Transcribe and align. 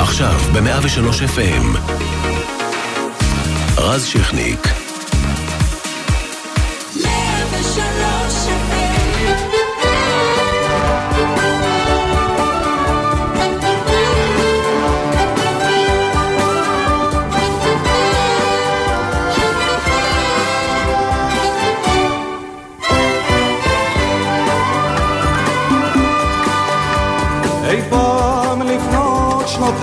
עכשיו 0.00 0.40
ב-103 0.52 1.22
FM. 1.36 1.78
רז 3.78 4.06
שכניק. 4.06 4.87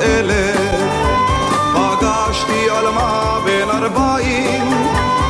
אלף 0.06 0.82
פגשתי 1.74 2.70
עלמה 2.70 3.40
בן 3.46 3.70
ארבעים 3.70 4.88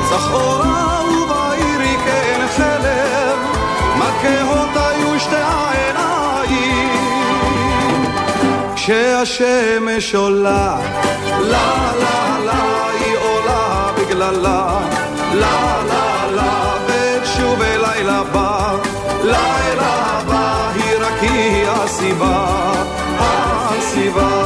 סחורה 0.09 1.01
ובעירי 1.03 1.97
כן 2.05 2.45
חלב 2.57 3.37
מכהות 3.97 4.69
היו 4.75 5.19
שתי 5.19 5.35
העיניים? 5.35 6.89
כשהשמש 8.75 10.15
עולה 10.15 10.77
לה 11.39 11.91
לה 11.99 12.39
לה 12.45 12.89
היא 12.99 13.17
עולה 13.17 13.91
בגללה 13.97 14.79
לה 15.33 15.83
לה 15.87 16.27
לה 16.31 16.73
ושוב 16.87 17.61
אליי 17.61 18.03
בא 18.31 18.75
לילה 19.23 20.21
בא 20.27 20.71
היא 20.75 20.97
רק 20.99 21.21
היא 21.21 21.67
הסיבה 21.67 22.45
הסיבה 23.19 24.44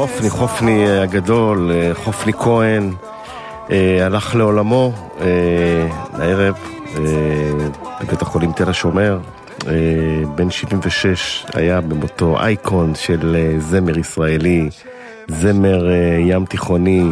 חופני, 0.00 0.30
חופני 0.30 0.86
אה, 0.86 1.02
הגדול, 1.02 1.70
אה, 1.72 1.90
חופני 1.94 2.32
כהן, 2.32 2.92
אה, 3.70 4.06
הלך 4.06 4.34
לעולמו 4.34 4.92
הערב 6.12 6.54
בבית 8.00 8.22
החולים 8.22 8.52
תל 8.52 8.70
השומר. 8.70 9.18
בן 10.34 10.50
76 10.50 11.46
היה 11.54 11.80
במותו 11.80 12.40
אייקון 12.40 12.94
של 12.94 13.36
זמר 13.58 13.98
ישראלי, 13.98 14.70
זמר 15.28 15.84
ים 16.18 16.44
תיכוני, 16.44 17.04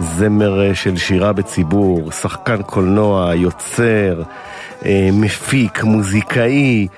זמר 0.00 0.74
של 0.74 0.96
שירה 0.96 1.32
בציבור, 1.32 2.12
שחקן 2.12 2.62
קולנוע, 2.62 3.34
יוצר, 3.34 4.22
מפיק, 5.12 5.82
מוזיקאי. 5.82 6.88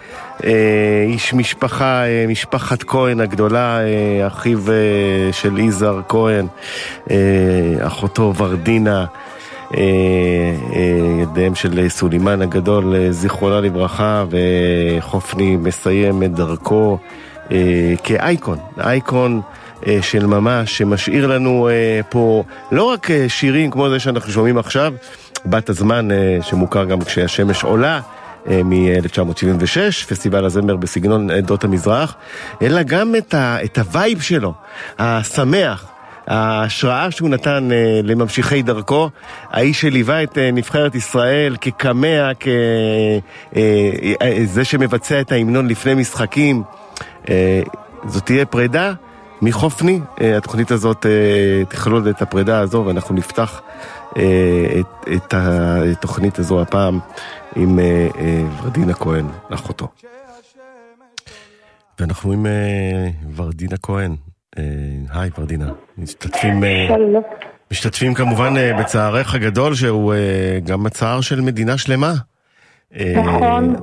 אה, 0.44 1.04
איש 1.06 1.34
משפחה, 1.34 2.06
אה, 2.06 2.24
משפחת 2.28 2.82
כהן 2.82 3.20
הגדולה, 3.20 3.80
אה, 3.80 4.26
אחיו 4.26 4.60
של 5.32 5.58
יזהר 5.58 6.00
כהן, 6.08 6.46
אחותו 7.80 8.32
ורדינה, 8.36 9.04
ידיהם 11.22 11.54
של 11.54 11.88
סולימן 11.88 12.42
הגדול, 12.42 13.10
זיכרונה 13.10 13.60
לברכה, 13.60 14.24
וחופני 14.30 15.56
מסיים 15.56 16.22
את 16.22 16.32
דרכו 16.32 16.98
כאייקון, 18.04 18.58
אייקון. 18.80 19.40
של 20.00 20.26
ממש, 20.26 20.78
שמשאיר 20.78 21.26
לנו 21.26 21.68
פה 22.08 22.44
לא 22.72 22.82
רק 22.82 23.08
שירים 23.28 23.70
כמו 23.70 23.88
זה 23.88 24.00
שאנחנו 24.00 24.32
שומעים 24.32 24.58
עכשיו, 24.58 24.94
את 25.46 25.68
הזמר 25.68 26.08
שמוכר 26.42 26.84
גם 26.84 27.00
כשהשמש 27.00 27.64
עולה, 27.64 27.94
אה, 27.94 28.23
מ-1976, 28.46 30.06
פסטיבל 30.08 30.44
הזמר 30.44 30.76
בסגנון 30.76 31.30
עדות 31.30 31.64
המזרח, 31.64 32.14
אלא 32.62 32.82
גם 32.82 33.16
את, 33.16 33.34
ה, 33.34 33.64
את 33.64 33.78
ה 33.78 33.87
vibe 33.87 34.20
שלו, 34.20 34.54
השמח. 34.98 35.94
ההשראה 36.26 37.10
שהוא 37.10 37.28
נתן 37.28 37.68
אה, 37.70 38.06
לממשיכי 38.06 38.62
דרכו, 38.62 39.10
האיש 39.50 39.80
שליווה 39.80 40.22
את 40.22 40.34
אה, 40.34 40.38
נבחרת 40.52 40.94
ישראל 40.94 41.56
כקמע, 41.60 42.30
כזה 42.34 43.60
אה, 44.60 44.64
שמבצע 44.64 45.20
את 45.20 45.32
ההמנון 45.32 45.68
לפני 45.68 45.94
משחקים. 45.94 46.62
אה, 47.24 47.28
זאת 48.06 48.26
תהיה 48.26 48.46
פרידה 48.46 48.92
מחופני, 49.42 50.00
אה, 50.04 50.22
התוכנית 50.36 50.70
הזאת 50.70 51.06
אה, 51.06 51.08
תכלול 51.70 52.10
את 52.10 52.22
הפרידה 52.22 52.60
הזו 52.60 52.84
ואנחנו 52.86 53.14
נפתח 53.14 53.62
uh, 54.10 54.16
את, 54.80 55.08
את 55.14 55.34
התוכנית 55.36 56.38
הזו 56.38 56.60
הפעם 56.60 57.00
עם 57.56 57.78
אה, 57.78 58.08
אה, 58.18 58.44
ורדינה 58.62 58.94
כהן, 58.94 59.26
אחותו. 59.54 59.88
ואנחנו 62.00 62.32
עם 62.32 62.46
אה, 62.46 63.08
ורדינה 63.36 63.76
כהן. 63.82 64.16
היי 65.12 65.30
ורדינה, 65.38 65.66
משתתפים, 65.98 66.62
משתתפים 67.70 68.14
כמובן 68.14 68.54
בצערך 68.80 69.34
הגדול 69.34 69.74
שהוא 69.74 70.14
גם 70.66 70.86
הצער 70.86 71.20
של 71.20 71.40
מדינה 71.40 71.78
שלמה. 71.78 72.12
נכון, 73.16 73.76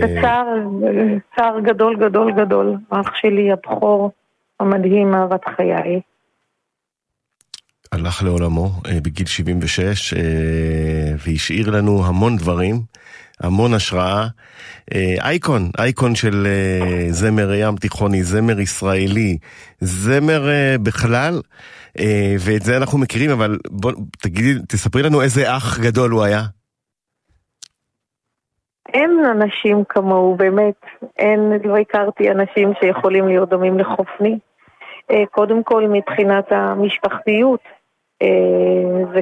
זה 0.00 0.18
צער, 0.22 0.46
צער 1.36 1.60
גדול 1.60 1.96
גדול 1.96 2.32
גדול. 2.32 2.76
אח 2.90 3.14
שלי 3.14 3.52
הבכור 3.52 4.10
המדהים, 4.60 5.14
אהבת 5.14 5.44
חיי. 5.56 6.00
הלך 7.92 8.22
לעולמו 8.22 8.70
בגיל 9.02 9.26
76 9.26 10.14
והשאיר 11.24 11.70
לנו 11.70 12.06
המון 12.06 12.36
דברים. 12.36 12.82
המון 13.42 13.74
השראה. 13.74 14.26
אה, 14.94 15.14
אייקון, 15.24 15.62
אייקון 15.78 16.14
של 16.14 16.46
אה, 16.46 17.06
זמר 17.08 17.52
ים 17.54 17.76
תיכוני, 17.76 18.22
זמר 18.22 18.60
ישראלי, 18.60 19.38
זמר 19.80 20.48
אה, 20.48 20.76
בכלל, 20.82 21.40
ואת 22.46 22.62
זה 22.62 22.76
אנחנו 22.76 22.98
מכירים, 22.98 23.30
אבל 23.30 23.58
בוא, 23.70 23.92
תגידי, 24.22 24.60
תספרי 24.68 25.02
לנו 25.02 25.22
איזה 25.22 25.56
אח 25.56 25.78
גדול 25.80 26.10
הוא 26.10 26.22
היה. 26.22 26.40
אין 28.94 29.10
אנשים 29.30 29.84
כמוהו, 29.88 30.36
באמת. 30.36 30.74
אין, 31.18 31.52
לא 31.64 31.76
הכרתי 31.76 32.30
אנשים 32.30 32.72
שיכולים 32.80 33.28
להיות 33.28 33.48
דומים 33.48 33.78
לחופני. 33.78 34.38
קודם 35.30 35.62
כל 35.62 35.88
מבחינת 35.88 36.44
המשפחתיות, 36.50 37.60
זה 39.14 39.20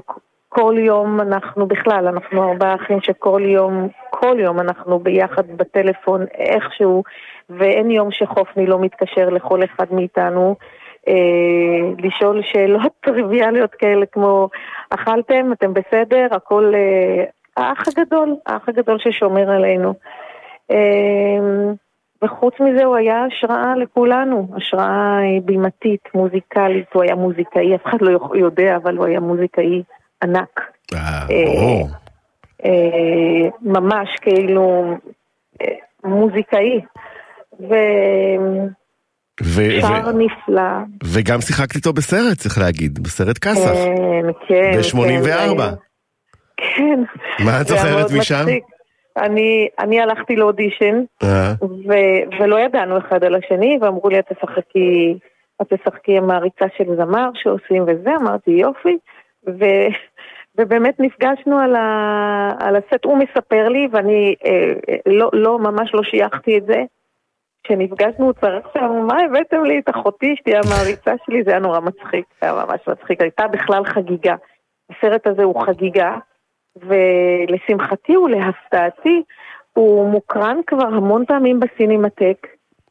כל 0.49 0.75
יום 0.79 1.21
אנחנו 1.21 1.67
בכלל, 1.67 2.07
אנחנו 2.09 2.51
ארבעה 2.51 2.75
אחים 2.75 3.01
שכל 3.01 3.43
יום, 3.45 3.89
כל 4.11 4.37
יום 4.41 4.61
אנחנו 4.61 4.99
ביחד 4.99 5.49
בטלפון 5.57 6.25
איכשהו, 6.35 7.03
ואין 7.51 7.91
יום 7.91 8.11
שחופני 8.11 8.67
לא 8.67 8.79
מתקשר 8.81 9.31
לכל 9.31 9.65
אחד 9.65 9.87
מאיתנו. 9.91 10.57
אה, 11.09 11.15
לשאול 11.99 12.43
שאלות 12.43 12.93
טריוויאליות 13.07 13.75
כאלה 13.75 14.07
כמו 14.07 14.49
אכלתם, 14.91 15.53
אתם 15.53 15.75
בסדר, 15.75 16.27
הכל... 16.31 16.73
אה, 16.75 17.25
האח 17.57 17.89
הגדול, 17.89 18.37
האח 18.47 18.69
הגדול 18.69 18.99
ששומר 18.99 19.51
עלינו. 19.51 19.95
אה, 20.71 21.73
וחוץ 22.25 22.55
מזה 22.61 22.85
הוא 22.85 22.97
היה 22.97 23.25
השראה 23.25 23.77
לכולנו, 23.77 24.49
השראה 24.57 25.19
בימתית, 25.45 26.01
מוזיקלית, 26.15 26.87
הוא 26.93 27.03
היה 27.03 27.15
מוזיקאי, 27.15 27.75
אף 27.75 27.87
אחד 27.87 27.99
לא 28.01 28.29
יודע, 28.35 28.77
אבל 28.77 28.97
הוא 28.97 29.07
היה 29.07 29.21
מוזיקאי 29.21 29.83
ענק. 30.23 30.61
אה. 30.95 31.27
אה, 32.65 33.49
ממש 33.63 34.09
כאילו 34.21 34.95
אה, 35.63 35.67
מוזיקאי. 36.05 36.81
ו... 37.61 37.75
ו- 39.43 39.81
שר 39.81 40.09
ו- 40.09 40.19
נפלא. 40.19 40.73
וגם 41.05 41.41
שיחקת 41.41 41.77
איתו 41.77 41.93
בסרט, 41.93 42.37
צריך 42.37 42.59
להגיד, 42.59 42.99
בסרט 42.99 43.39
כסף. 43.39 43.75
כן, 43.75 44.27
כן. 44.49 44.73
ב-84. 44.77 45.63
כן. 46.57 47.03
מה 47.45 47.61
את 47.61 47.67
זוכרת 47.67 48.11
משם? 48.19 48.45
אני, 49.17 49.69
אני 49.79 50.01
הלכתי 50.01 50.37
לאודישן, 50.37 51.03
ו- 51.63 52.41
ולא 52.41 52.61
ידענו 52.61 52.99
אחד 52.99 53.25
על 53.25 53.35
השני, 53.35 53.79
ואמרו 53.81 54.09
לי, 54.09 54.19
את 54.19 54.33
תשחקי, 54.33 55.19
את 55.63 55.73
תשחקי 55.73 56.17
עם 56.17 56.31
העריצה 56.31 56.65
של 56.77 56.97
זמר 56.97 57.31
שעושים 57.35 57.83
וזה, 57.83 58.11
אמרתי, 58.21 58.51
יופי. 58.51 58.99
ו- 59.47 59.89
ובאמת 60.59 61.01
נפגשנו 61.01 61.59
על, 61.59 61.77
ה- 61.77 62.53
על 62.61 62.77
הסט, 62.77 63.05
הוא 63.05 63.19
מספר 63.19 63.69
לי, 63.69 63.89
ואני 63.93 64.35
אה, 64.45 64.73
לא, 65.07 65.31
לא, 65.33 65.59
ממש 65.59 65.95
לא 65.95 66.03
שייכתי 66.03 66.59
את 66.59 66.67
זה. 66.67 66.85
כשנפגשנו 67.65 68.25
הוא 68.25 68.33
צרח 68.33 68.67
שם, 68.75 69.07
מה 69.07 69.15
הבאתם 69.25 69.65
לי 69.65 69.79
את 69.79 69.91
אחותי 69.91 70.35
שתהיה 70.39 70.61
המעריצה 70.65 71.13
שלי? 71.27 71.43
זה 71.43 71.51
היה 71.51 71.61
נורא 71.61 71.81
מצחיק, 71.81 72.25
זה 72.43 72.53
היה 72.53 72.53
ממש 72.53 72.81
מצחיק, 72.89 73.21
הייתה 73.21 73.47
בכלל 73.49 73.85
חגיגה. 73.85 74.35
הסרט 74.91 75.27
הזה 75.27 75.43
הוא 75.43 75.63
חגיגה, 75.67 76.17
ולשמחתי 76.77 78.17
ולהפתעתי, 78.17 79.23
הוא 79.73 80.11
מוקרן 80.11 80.57
כבר 80.67 80.87
המון 80.87 81.25
פעמים 81.29 81.61
בסינמטק. 81.61 82.47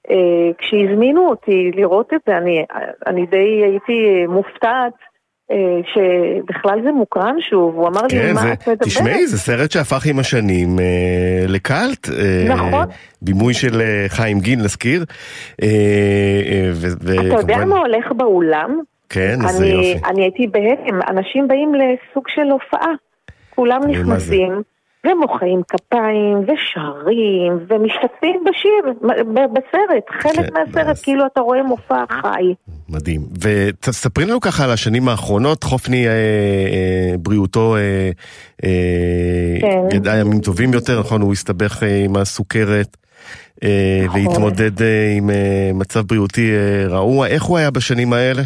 אה, 0.09 0.15
כשהזמינו 0.57 1.29
אותי 1.29 1.71
לראות 1.75 2.13
את 2.13 2.19
זה, 2.27 2.37
אני, 2.37 2.65
אני 3.07 3.25
די 3.25 3.37
הייתי 3.63 4.25
מופתעת 4.27 4.93
אה, 5.51 5.57
שבכלל 5.93 6.79
זה 6.83 6.91
מוקרן 6.91 7.35
שוב, 7.49 7.75
הוא 7.75 7.87
אמר 7.87 8.01
לי, 8.01 8.09
כן, 8.09 8.33
מה 8.33 8.41
זה, 8.41 8.53
את 8.53 8.61
מדברת? 8.67 8.83
תשמעי, 8.83 9.27
זה 9.27 9.37
סרט 9.37 9.71
שהפך 9.71 10.05
עם 10.05 10.19
השנים 10.19 10.79
אה, 10.79 10.85
לקאלט. 11.47 12.09
אה, 12.09 12.45
נכון. 12.55 12.85
בימוי 13.21 13.53
של 13.53 13.81
אה, 13.81 14.05
חיים 14.09 14.39
גין, 14.39 14.59
נזכיר. 14.59 15.03
אה, 15.61 15.67
אה, 15.67 16.69
ו- 16.73 17.11
אתה 17.13 17.21
יודע 17.21 17.39
וכמובן- 17.39 17.67
מה 17.69 17.79
הולך 17.79 18.11
באולם? 18.11 18.79
כן, 19.09 19.35
זה 19.47 19.57
אני, 19.63 19.67
יופי. 19.67 20.05
אני 20.09 20.21
הייתי 20.21 20.47
בהלם, 20.47 20.99
אנשים 21.09 21.47
באים 21.47 21.71
לסוג 21.75 22.23
של 22.27 22.49
הופעה. 22.51 22.91
כולם? 23.59 23.81
נכנסים 23.87 24.61
ומוחאים 25.07 25.61
כפיים 25.69 26.37
ושרים 26.37 27.53
ומשתתפים 27.69 28.43
בשיר, 28.49 28.93
בסרט, 29.53 30.03
חלק 30.21 30.35
כן, 30.35 30.53
מהסרט, 30.53 30.87
אז- 30.87 31.01
כאילו 31.01 31.25
אתה 31.25 31.41
רואה 31.41 31.63
מופע 31.63 32.03
חי. 32.21 32.53
מדהים. 32.89 33.21
ותספרי 33.41 34.25
לנו 34.25 34.39
ככה 34.41 34.63
על 34.63 34.71
השנים 34.71 35.09
האחרונות, 35.09 35.63
חופני 35.63 36.07
אה, 36.07 36.11
אה, 36.11 37.17
בריאותו 37.17 37.75
אה, 37.75 38.09
אה, 38.63 38.69
כן. 39.61 39.95
ידע 39.95 40.15
ימים 40.17 40.39
טובים 40.41 40.73
יותר, 40.73 40.99
נכון? 40.99 41.21
הוא 41.21 41.33
הסתבך 41.33 41.83
אה, 41.83 42.03
עם 42.05 42.15
הסוכרת. 42.15 42.97
אה, 43.63 44.01
נכון. 44.05 44.27
והתמודד 44.27 44.81
אה, 44.81 45.13
עם 45.17 45.29
אה, 45.29 45.71
מצב 45.73 46.01
בריאותי 46.01 46.51
אה, 46.51 46.87
רעוע, 46.87 47.27
איך 47.27 47.43
הוא 47.43 47.57
היה 47.57 47.71
בשנים 47.71 48.13
האלה? 48.13 48.41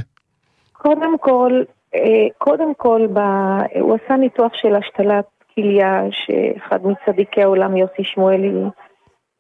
קודם 0.74 1.18
כל, 1.20 1.52
קודם 2.38 2.74
כל, 2.78 3.08
ב... 3.14 3.20
הוא 3.80 3.98
עשה 4.04 4.16
ניתוח 4.16 4.52
של 4.54 4.76
השתלת 4.76 5.26
כליה, 5.56 6.02
שאחד 6.12 6.80
מצדיקי 6.86 7.44
העולם, 7.44 7.78
יוסי 7.78 8.04
שמואלי, 8.04 8.52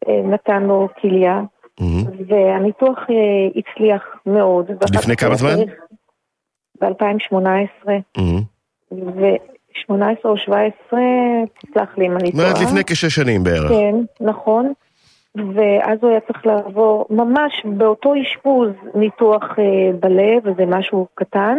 אה, 0.08 0.22
נתן 0.24 0.64
לו 0.64 0.88
כליה, 1.02 1.42
מהמם. 1.80 2.04
והניתוח 2.28 2.98
אה, 3.10 3.16
הצליח 3.56 4.04
מאוד. 4.26 4.72
לפני 4.96 5.16
כמה 5.18 5.36
זמן? 5.36 5.56
צריך- 5.56 5.74
ב-2018, 6.82 7.34
מהמם. 8.18 8.42
ו-18 8.92 9.94
או 10.26 10.38
17, 10.38 11.00
תסלח 11.66 11.98
לי 11.98 12.08
אם 12.08 12.12
אני 12.12 12.26
זאת 12.26 12.36
טועה. 12.36 12.48
אומרת 12.52 12.62
לפני 12.68 12.84
כשש 12.84 13.16
שנים 13.16 13.44
בערך. 13.44 13.70
כן, 13.70 13.96
נכון. 14.22 14.74
ואז 15.36 15.98
הוא 16.02 16.10
היה 16.10 16.20
צריך 16.20 16.46
לעבור 16.46 17.06
ממש 17.10 17.66
באותו 17.66 18.14
אשפוז 18.22 18.70
ניתוח 18.96 19.44
אה, 19.60 19.92
בלב, 20.00 20.42
וזה 20.46 20.66
משהו 20.66 21.08
קטן, 21.16 21.58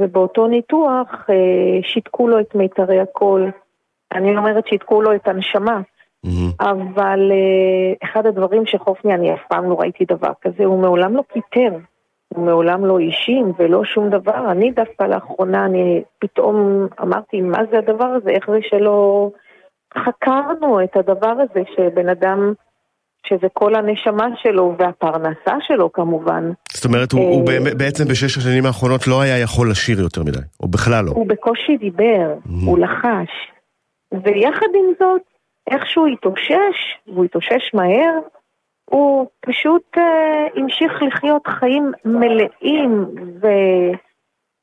ובאותו 0.00 0.46
ניתוח 0.46 1.30
אה, 1.30 1.82
שיתקו 1.82 2.28
לו 2.28 2.40
את 2.40 2.54
מיתרי 2.54 3.00
הקול. 3.00 3.50
אני 4.12 4.36
אומרת 4.36 4.66
שיתקו 4.66 5.02
לו 5.02 5.14
את 5.14 5.28
הנשמה. 5.28 5.80
אבל 6.60 7.32
אה, 7.32 8.08
אחד 8.08 8.26
הדברים 8.26 8.66
שחופני, 8.66 9.14
אני 9.14 9.34
אף 9.34 9.40
פעם 9.48 9.70
לא 9.70 9.74
ראיתי 9.80 10.04
דבר 10.04 10.32
כזה, 10.42 10.64
הוא 10.64 10.78
מעולם 10.78 11.16
לא 11.16 11.22
פיטר. 11.32 11.76
הוא 12.28 12.46
מעולם 12.46 12.86
לא 12.86 12.98
אישים 12.98 13.52
ולא 13.58 13.84
שום 13.84 14.10
דבר. 14.10 14.50
אני 14.50 14.70
דווקא 14.70 15.02
לאחרונה, 15.04 15.64
אני 15.64 16.02
פתאום 16.18 16.86
אמרתי, 17.02 17.40
מה 17.40 17.58
זה 17.70 17.78
הדבר 17.78 18.04
הזה? 18.04 18.30
איך 18.30 18.50
זה 18.50 18.58
שלא 18.62 19.30
חקרנו 19.98 20.84
את 20.84 20.96
הדבר 20.96 21.34
הזה 21.40 21.62
שבן 21.76 22.08
אדם, 22.08 22.52
שזה 23.28 23.46
כל 23.52 23.74
הנשמה 23.74 24.26
שלו 24.42 24.74
והפרנסה 24.78 25.56
שלו 25.60 25.92
כמובן, 25.92 26.50
זאת 26.72 26.84
אומרת, 26.84 27.12
הוא, 27.12 27.20
הוא 27.20 27.50
אה, 27.50 27.74
בעצם 27.74 28.04
בשש 28.04 28.38
השנים 28.38 28.66
האחרונות 28.66 29.06
לא 29.06 29.20
היה 29.20 29.38
יכול 29.38 29.70
לשיר 29.70 30.00
יותר 30.00 30.22
מדי, 30.22 30.38
או 30.60 30.68
בכלל 30.68 31.04
לא. 31.04 31.10
הוא 31.10 31.26
בקושי 31.26 31.76
דיבר, 31.76 32.34
הוא 32.66 32.78
לחש. 32.78 33.30
ויחד 34.12 34.66
עם 34.74 34.92
זאת, 34.98 35.22
איכשהו 35.70 36.06
התאושש, 36.06 36.76
והוא 37.06 37.24
התאושש 37.24 37.74
מהר, 37.74 38.18
הוא 38.84 39.26
פשוט 39.40 39.82
אה, 39.98 40.46
המשיך 40.56 40.92
לחיות 41.02 41.46
חיים 41.46 41.92
מלאים 42.04 43.06
ו... 43.42 43.46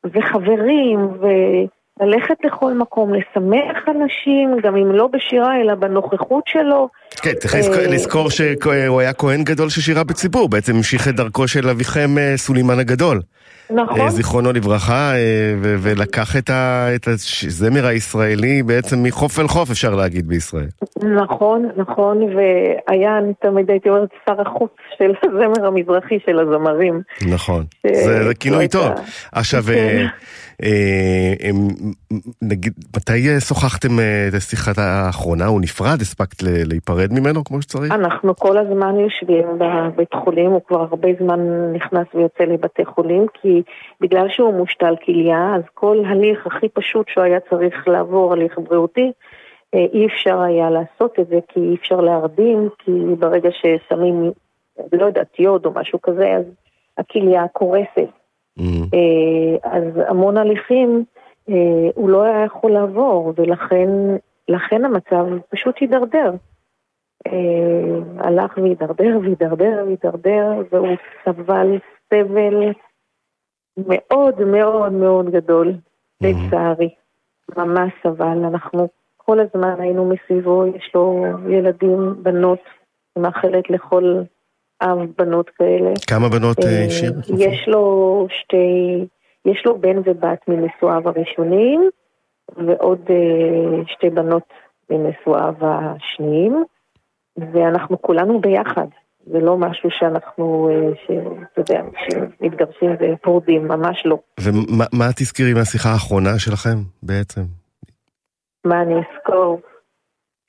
וחברים, 0.05 0.99
וללכת 2.01 2.35
לכל 2.43 2.73
מקום, 2.73 3.13
לשמח 3.13 3.77
אנשים, 3.87 4.57
גם 4.63 4.75
אם 4.75 4.91
לא 4.91 5.07
בשירה 5.07 5.61
אלא 5.61 5.75
בנוכחות 5.75 6.43
שלו. 6.47 6.89
כן, 7.21 7.33
צריך 7.33 7.55
לזכור- 7.89 8.25
אה, 8.25 8.31
שהוא 8.31 8.99
היה 9.01 9.13
כהן 9.13 9.43
גדול 9.43 9.69
ששירה 9.69 10.03
בציבור, 10.03 10.49
בעצם 10.49 10.75
המשיך 10.75 11.07
את 11.07 11.15
דרכו 11.15 11.47
של 11.47 11.69
אביכם 11.69 12.17
אה, 12.17 12.33
סולימן 12.37 12.79
הגדול. 12.79 13.21
נכון? 13.69 13.99
אה, 14.01 14.09
זיכרונו 14.09 14.53
לברכה, 14.53 15.11
ולקח 15.61 16.35
את 16.35 17.07
הזמר 17.07 17.85
הישראלי 17.85 18.63
בעצם 18.63 19.03
מחוף 19.03 19.39
אל 19.39 19.47
חוף, 19.47 19.71
אפשר 19.71 19.95
להגיד, 19.95 20.27
בישראל. 20.27 20.67
נכון, 21.23 21.69
נכון, 21.77 22.21
והיה, 22.23 23.17
אני 23.17 23.33
תמיד 23.41 23.71
הייתי 23.71 23.89
אומרת, 23.89 24.09
שר 24.25 24.41
החוץ 24.41 24.71
של 25.21 25.27
הזמר 25.27 25.67
המזרחי 25.67 26.17
של 26.25 26.39
הזמרים. 26.39 27.01
נכון, 27.33 27.63
ש- 27.87 28.05
זה 28.05 28.23
זה 28.27 28.35
כינוי 28.35 28.67
טוב. 28.67 28.91
עכשיו, 29.31 29.63
כן. 29.63 29.71
אה, 29.73 30.05
אה, 30.63 31.33
הם- 31.49 31.67
נגיד, 32.41 32.73
מתי 32.97 33.29
אה, 33.29 33.39
שוחחתם 33.39 33.99
אה, 33.99 34.27
את 34.29 34.33
השיחה 34.33 34.71
האחרונה? 34.77 35.45
הוא 35.45 35.61
נפרד? 35.61 36.01
הספקת 36.01 36.43
להיפרד 36.43 37.13
ממנו 37.13 37.43
כמו 37.43 37.61
שצריך? 37.61 37.91
אנחנו 37.93 38.35
כל 38.35 38.57
הזמן 38.57 38.95
יושבים 38.99 39.45
בבית 39.57 40.13
חולים, 40.23 40.51
הוא 40.51 40.61
כבר 40.67 40.81
הרבה 40.81 41.09
זמן 41.19 41.39
נכנס 41.73 42.07
ויוצא 42.15 42.43
לבתי 42.43 42.85
חולים, 42.85 43.25
כי 43.41 43.61
בגלל 44.01 44.27
שהוא 44.29 44.53
מושתל 44.53 44.95
כליה, 45.05 45.55
אז 45.55 45.61
כל 45.73 45.97
הליך 46.05 46.47
הכי 46.47 46.69
פשוט 46.69 47.07
שהוא 47.09 47.23
היה 47.23 47.39
צריך 47.49 47.87
לעבור, 47.87 48.33
הליך 48.33 48.57
בריאותי, 48.57 49.11
אה, 49.75 49.85
אי 49.93 50.05
אפשר 50.05 50.41
היה 50.41 50.69
לעשות 50.69 51.19
את 51.19 51.27
זה, 51.27 51.39
כי 51.53 51.59
אי 51.59 51.75
אפשר 51.75 51.95
להרדים, 52.01 52.69
כי 52.85 52.91
ברגע 53.19 53.49
ששמים, 53.51 54.31
לא 54.93 55.05
יודעת, 55.05 55.39
יוד 55.39 55.65
או 55.65 55.71
משהו 55.71 56.01
כזה, 56.01 56.35
אז 56.37 56.45
הכליה 56.97 57.47
קורסת. 57.47 58.09
Mhm. 58.59 58.63
אה, 58.93 59.71
אז 59.71 59.83
המון 60.07 60.37
הליכים 60.37 61.03
אה, 61.49 61.89
הוא 61.95 62.09
לא 62.09 62.23
היה 62.23 62.45
יכול 62.45 62.71
לעבור, 62.71 63.33
ולכן 63.37 63.89
לכן 64.47 64.85
המצב 64.85 65.25
פשוט 65.49 65.75
הידרדר. 65.79 66.31
אה, 67.27 68.27
הלך 68.27 68.57
והידרדר 68.57 69.19
והידרדר 69.21 69.83
והידרדר, 69.85 70.51
והוא 70.71 70.97
סבל 71.25 71.77
סבל 72.13 72.71
מאוד 73.77 74.41
מאוד 74.45 74.91
מאוד 74.91 75.29
גדול, 75.29 75.73
לצערי. 76.21 76.89
ממש 77.57 77.91
סבל. 78.03 78.45
אנחנו 78.45 78.87
כל 79.17 79.39
הזמן 79.39 79.75
היינו 79.79 80.05
מסביבו, 80.09 80.65
יש 80.65 80.91
לו 80.95 81.25
ילדים, 81.49 82.15
בנות, 82.23 82.59
מאחלת 83.17 83.69
לכל 83.69 84.21
אב 84.83 84.99
בנות 85.17 85.49
כאלה. 85.49 85.91
כמה 86.09 86.29
בנות 86.29 86.59
אה, 86.59 86.69
אה, 86.69 86.85
השאיר? 86.85 87.13
יש 87.37 87.67
לו 87.67 88.27
שתי, 88.41 89.05
יש 89.45 89.63
לו 89.65 89.77
בן 89.77 89.97
ובת 90.05 90.39
מנשואיו 90.47 91.09
הראשונים, 91.09 91.89
ועוד 92.57 92.99
אה, 93.09 93.83
שתי 93.87 94.09
בנות 94.09 94.47
מנשואיו 94.89 95.53
השניים, 95.61 96.63
ואנחנו 97.53 98.01
כולנו 98.01 98.41
ביחד. 98.41 98.87
זה 99.25 99.39
לא 99.39 99.57
משהו 99.57 99.89
שאנחנו, 99.91 100.69
שאתה 101.05 101.61
יודע, 101.61 101.81
שמתגרשים 102.09 102.91
ופורדים, 102.99 103.67
ממש 103.67 104.01
לא. 104.05 104.17
ומה 104.39 104.85
מה 104.93 105.05
תזכרי 105.15 105.53
מהשיחה 105.53 105.89
האחרונה 105.89 106.39
שלכם 106.39 106.77
בעצם? 107.03 107.41
מה 108.65 108.81
אני 108.81 108.93
אזכור? 108.93 109.61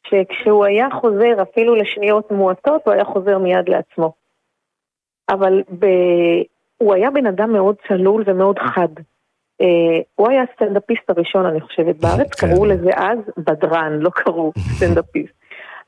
שכשהוא 0.06 0.64
היה 0.64 0.86
חוזר 1.00 1.42
אפילו 1.42 1.74
לשניות 1.74 2.30
מועטות, 2.30 2.82
הוא 2.84 2.94
היה 2.94 3.04
חוזר 3.04 3.38
מיד 3.38 3.68
לעצמו. 3.68 4.23
אבל 5.28 5.62
ב... 5.78 5.86
הוא 6.78 6.94
היה 6.94 7.10
בן 7.10 7.26
אדם 7.26 7.52
מאוד 7.52 7.76
צלול 7.88 8.22
ומאוד 8.26 8.58
חד. 8.58 8.88
אה, 9.60 10.00
הוא 10.14 10.28
היה 10.30 10.42
הסטנדאפיסט 10.42 11.10
הראשון, 11.10 11.46
אני 11.46 11.60
חושבת, 11.60 11.96
בארץ, 11.96 12.34
כן. 12.34 12.46
קראו 12.46 12.64
לזה 12.64 12.90
אז 12.96 13.18
בדרן, 13.38 13.98
לא 14.00 14.10
קראו 14.10 14.52
סטנדאפיסט. 14.76 15.34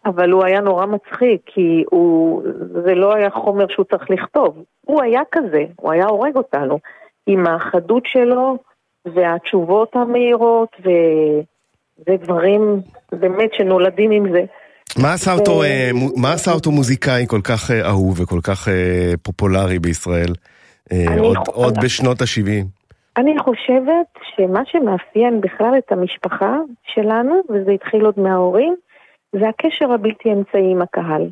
אבל 0.07 0.31
הוא 0.31 0.45
היה 0.45 0.61
נורא 0.61 0.87
מצחיק, 0.87 1.41
כי 1.47 1.85
הוא... 1.91 2.43
זה 2.85 2.95
לא 2.95 3.15
היה 3.15 3.31
חומר 3.31 3.67
שהוא 3.69 3.85
צריך 3.85 4.11
לכתוב. 4.11 4.65
הוא 4.81 5.03
היה 5.03 5.21
כזה, 5.33 5.65
הוא 5.77 5.93
היה 5.93 6.07
הורג 6.07 6.37
אותנו. 6.37 6.79
עם 7.27 7.47
החדות 7.47 8.03
שלו 8.07 8.59
והתשובות 9.07 9.97
המהירות, 9.97 10.77
ו... 10.85 10.91
זה 11.97 12.17
דברים 12.23 12.81
באמת 13.13 13.55
שנולדים 13.55 14.11
עם 14.11 14.33
זה. 14.33 14.45
מה 15.03 15.13
עשה 15.13 15.33
אותו, 15.33 15.63
אה, 15.63 15.91
מה 16.17 16.33
עשה 16.33 16.53
אותו 16.53 16.71
מוזיקאי 16.71 17.25
כל 17.29 17.41
כך 17.45 17.71
אה, 17.71 17.89
אהוב 17.89 18.21
וכל 18.21 18.41
כך 18.43 18.69
אה, 18.69 19.13
פופולרי 19.23 19.79
בישראל? 19.79 20.33
עוד- 21.19 21.37
עוד 21.53 21.75
בשנות 21.85 22.21
ה-70. 22.21 22.65
אני 23.17 23.39
חושבת 23.39 24.07
שמה 24.37 24.61
שמאפיין 24.65 25.41
בכלל 25.41 25.75
את 25.79 25.93
המשפחה 25.93 26.57
שלנו, 26.95 27.41
וזה 27.51 27.71
התחיל 27.71 28.05
עוד 28.05 28.21
מההורים, 28.21 28.75
זה 29.33 29.49
הקשר 29.49 29.93
הבלתי 29.93 30.33
אמצעי 30.33 30.71
עם 30.73 30.83
הקהל. 30.83 31.31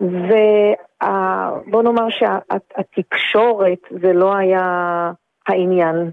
ובוא 0.00 1.82
נאמר 1.82 2.06
שהתקשורת 2.10 3.78
זה 4.02 4.12
לא 4.12 4.34
היה 4.36 4.62
העניין. 5.48 6.10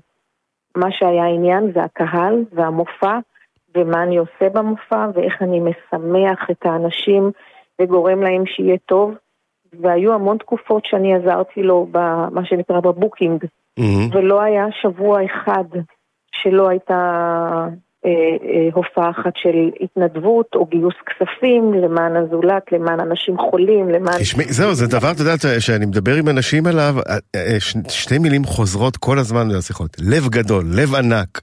מה 0.77 0.87
שהיה 0.91 1.23
העניין 1.23 1.71
זה 1.73 1.83
הקהל 1.83 2.45
והמופע, 2.53 3.19
ומה 3.75 4.03
אני 4.03 4.17
עושה 4.17 4.49
במופע, 4.53 5.07
ואיך 5.13 5.41
אני 5.41 5.59
משמח 5.59 6.49
את 6.51 6.65
האנשים 6.65 7.31
וגורם 7.81 8.21
להם 8.23 8.45
שיהיה 8.45 8.77
טוב. 8.85 9.13
והיו 9.73 10.13
המון 10.13 10.37
תקופות 10.37 10.85
שאני 10.85 11.15
עזרתי 11.15 11.63
לו 11.63 11.87
במה 11.91 12.45
שנקרא 12.45 12.79
בבוקינג. 12.79 13.45
מהמם. 13.79 14.09
ולא 14.11 14.41
היה 14.41 14.65
שבוע 14.81 15.25
אחד 15.25 15.63
שלא 16.31 16.69
הייתה 16.69 17.67
הופעה 18.73 19.09
אחת 19.09 19.33
של 19.35 19.69
התנדבות 19.81 20.47
או 20.55 20.65
גיוס 20.65 20.93
כספים 21.05 21.73
למען 21.73 22.15
הזולת, 22.15 22.71
למען 22.71 22.99
אנשים 22.99 23.37
חולים, 23.37 23.89
למען... 23.89 24.19
תשמעי, 24.19 24.45
זהו, 24.45 24.73
זה 24.73 24.87
דבר, 24.87 25.11
אתה 25.11 25.21
יודע, 25.21 25.59
שאני 25.59 25.85
מדבר 25.85 26.15
עם 26.15 26.29
אנשים 26.29 26.67
עליו, 26.67 26.93
אה, 27.09 27.15
אה, 27.35 27.59
ש- 27.59 27.75
שתי 27.89 28.17
מילים 28.17 28.43
חוזרות 28.43 28.97
כל 28.97 29.19
הזמן 29.19 29.47
בשיחות. 29.57 29.97
לב 29.99 30.27
גדול, 30.29 30.63
לב 30.75 30.95
ענק. 30.95 31.41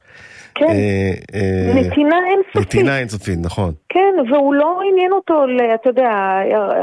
כן, 0.55 0.65
אה, 0.65 1.11
אה, 1.35 1.75
נתינה 1.75 2.17
אינסופית. 2.31 2.57
נתינה 2.75 2.99
אינסופית, 2.99 3.39
נכון. 3.43 3.73
כן, 3.89 4.15
והוא 4.31 4.55
לא 4.55 4.79
עניין 4.93 5.13
אותו, 5.13 5.45
אתה 5.75 5.89
יודע, 5.91 6.11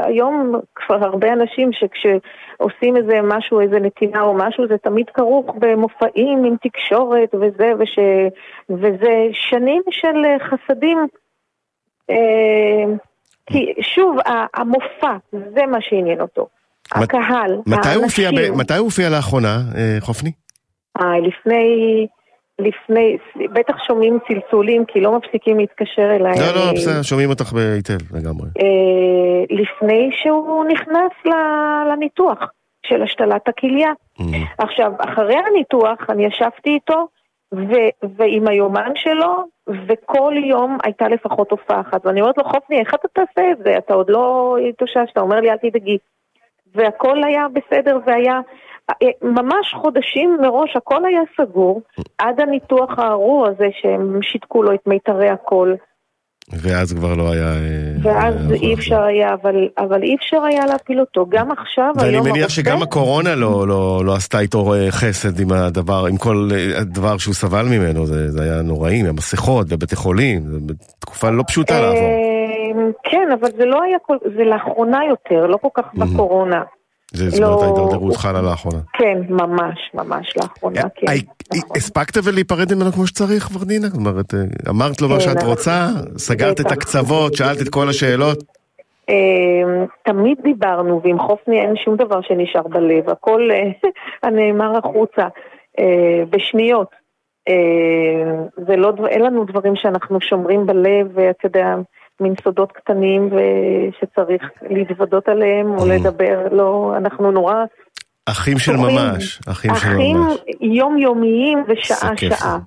היום 0.04 0.60
כבר 0.74 1.04
הרבה 1.04 1.32
אנשים 1.32 1.70
שכשעושים 2.54 2.96
איזה 2.96 3.20
משהו, 3.22 3.60
איזה 3.60 3.80
נתינה 3.80 4.20
או 4.20 4.34
משהו, 4.34 4.66
זה 4.68 4.78
תמיד 4.78 5.06
כרוך 5.14 5.54
במופעים 5.58 6.44
עם 6.44 6.56
תקשורת 6.62 7.34
וזה, 7.34 7.72
וש... 7.78 7.98
וזה 8.70 9.28
שנים 9.32 9.82
של 9.90 10.16
חסדים. 10.38 10.98
אה, 12.10 12.94
כי 13.46 13.74
שוב, 13.80 14.16
המופע, 14.54 15.16
זה 15.32 15.66
מה 15.66 15.78
שעניין 15.80 16.20
אותו. 16.20 16.46
הקהל, 16.92 17.60
האנשים. 17.66 18.56
מתי 18.56 18.74
הוא 18.74 18.84
הופיע 18.84 19.10
לאחרונה, 19.10 19.58
אה, 19.76 19.96
חופני? 20.00 20.32
אה, 21.00 21.18
לפני, 21.18 22.06
לפני, 22.58 23.16
בטח 23.52 23.84
שומעים 23.86 24.18
צלצולים 24.28 24.84
כי 24.84 25.00
לא 25.00 25.18
מפסיקים 25.18 25.58
להתקשר 25.58 26.16
אליי. 26.16 26.32
לא, 26.38 26.54
לא, 26.54 26.72
בסדר, 26.72 27.02
שומעים 27.02 27.30
אותך 27.30 27.52
היטב 27.52 28.16
לגמרי. 28.16 28.48
אה, 28.58 29.44
לפני 29.50 30.10
שהוא 30.12 30.64
נכנס 30.64 31.12
לניתוח 31.92 32.38
של 32.86 33.02
השתלת 33.02 33.48
הכליה. 33.48 33.92
מהמם. 34.18 34.44
עכשיו, 34.58 34.92
אחרי 34.98 35.36
הניתוח 35.50 35.98
אני 36.08 36.26
ישבתי 36.26 36.70
איתו 36.70 37.08
ו- 37.54 38.08
ועם 38.16 38.48
היומן 38.48 38.90
שלו, 38.94 39.44
וכל 39.88 40.34
יום 40.36 40.78
הייתה 40.84 41.08
לפחות 41.08 41.50
הופעה 41.50 41.80
אחת. 41.80 42.06
ואני 42.06 42.20
אומרת 42.20 42.38
לו, 42.38 42.44
חופני, 42.44 42.80
איך 42.80 42.94
אתה 42.94 43.08
תעשה 43.08 43.50
את 43.52 43.58
זה? 43.64 43.78
אתה 43.78 43.94
עוד 43.94 44.10
לא 44.10 44.56
התאוששת, 44.68 45.12
אתה 45.12 45.20
אומר 45.20 45.40
לי, 45.40 45.50
אל 45.50 45.56
תדאגי. 45.56 45.98
והכל 46.74 47.24
היה 47.24 47.46
בסדר, 47.52 47.98
והיה 48.06 48.40
ממש 49.22 49.74
חודשים 49.82 50.38
מראש, 50.42 50.76
הכל 50.76 51.04
היה 51.04 51.20
סגור, 51.36 51.80
עד 52.18 52.40
הניתוח 52.40 52.98
הארור 52.98 53.46
הזה 53.46 53.66
שהם 53.80 54.18
שיתקו 54.22 54.62
לו 54.62 54.74
את 54.74 54.86
מיתרי 54.86 55.28
הקול. 55.28 55.76
ואז 56.52 56.92
כבר 56.92 57.14
לא 57.14 57.32
היה... 57.32 57.44
אה, 57.54 57.92
ואז 58.02 58.34
אה, 58.50 58.56
אי 58.56 58.74
אפשר 58.74 59.02
היה, 59.02 59.34
אבל, 59.42 59.68
אבל 59.78 60.02
אי 60.02 60.14
אפשר 60.14 60.42
היה 60.42 60.66
להפיל 60.66 61.00
אותו. 61.00 61.26
גם 61.28 61.50
עכשיו, 61.50 61.92
ואני 61.96 62.08
היום 62.08 62.26
מניח 62.26 62.36
הרופא- 62.36 62.52
שגם 62.52 62.82
הקורונה 62.82 63.34
לא, 63.34 63.68
לא, 63.68 64.02
לא 64.04 64.14
עשתה 64.14 64.40
איתו 64.40 64.74
אה, 64.74 64.90
חסד 64.90 65.40
עם 65.40 65.52
הדבר, 65.52 66.06
עם 66.10 66.16
כל 66.16 66.48
אה, 66.54 66.80
הדבר 66.80 67.18
שהוא 67.18 67.34
סבל 67.34 67.66
ממנו, 67.66 68.06
זה, 68.06 68.30
זה 68.30 68.42
היה 68.42 68.62
נוראי, 68.62 69.00
עם 69.00 69.06
המסכות 69.06 69.66
ובתי 69.70 69.96
חולים, 69.96 70.42
תקופה 70.98 71.30
לא 71.30 71.42
פשוטה 71.46 71.80
לעבור. 71.80 71.98
אה, 71.98 72.90
כן, 73.10 73.28
אבל 73.40 73.48
זה 73.56 73.64
לא 73.64 73.82
היה 73.82 73.98
כל... 74.02 74.16
זה 74.36 74.44
לאחרונה 74.44 74.98
יותר, 75.08 75.46
לא 75.46 75.56
כל 75.56 75.68
כך 75.74 75.94
בקורונה. 75.94 76.62
זה 77.14 77.24
אומרת, 77.24 77.40
לא- 77.60 77.64
ההידרדרות 77.64 78.16
חלה 78.16 78.42
לאחרונה. 78.42 78.78
כן, 78.98 79.18
ממש, 79.28 79.78
ממש 79.94 80.34
לאחרונה, 80.36 80.80
כן. 80.94 81.06
אה, 81.08 81.14
נכון. 81.56 81.76
הספקת 81.76 82.16
ולהיפרד 82.24 82.74
ממנו 82.74 82.92
כמו 82.92 83.06
שצריך, 83.06 83.50
ורדינה? 83.56 83.86
זאת 83.86 83.96
אומרת, 83.96 84.34
אה, 84.34 84.40
אמרת 84.70 85.00
לו 85.02 85.08
מה 85.08 85.14
כן, 85.14 85.20
שאת 85.20 85.36
אנחנו- 85.36 85.48
רוצה, 85.50 85.86
סגרת 86.18 86.60
את. 86.60 86.72
הקצוות, 86.72 87.34
שאלת 87.34 87.60
את 87.62 87.68
כל 87.68 87.88
השאלות. 87.88 88.42
אה, 89.10 89.14
תמיד 90.04 90.38
דיברנו, 90.42 91.00
ועם 91.04 91.18
חופני 91.18 91.60
אין 91.60 91.74
שום 91.84 91.96
דבר 91.96 92.20
שנשאר 92.22 92.62
בלב, 92.68 93.10
הכל 93.10 93.48
אה, 93.52 93.70
הנאמר 94.28 94.78
החוצה, 94.78 95.22
אה, 95.78 96.22
בשניות. 96.30 96.88
אה, 97.48 97.54
זה 98.66 98.76
לא, 98.76 98.92
אין 99.08 99.22
לנו 99.22 99.44
דברים 99.44 99.76
שאנחנו 99.76 100.20
שומרים 100.20 100.66
בלב, 100.66 101.06
ואתה 101.14 101.46
יודע, 101.46 101.74
מין 102.20 102.34
סודות 102.44 102.72
קטנים 102.72 103.30
ושצריך 103.32 104.42
להתוודות 104.70 105.28
עליהם 105.28 105.66
או 105.78 105.84
Mm. 105.84 105.88
לדבר, 105.88 106.48
לא, 106.52 106.94
אנחנו 106.96 107.30
נורא 107.30 107.54
אחים 108.26 108.58
של 108.58 108.72
אחים- 108.74 108.84
ממש, 108.84 109.40
אחים 109.46 109.74
של 109.74 109.76
אחים 109.88 110.16
ממש. 110.16 110.34
יומיומיים 110.60 111.58
איזה 111.58 111.72
ושעה 111.80 112.16
כיף. 112.16 112.38
שעה. 112.38 112.58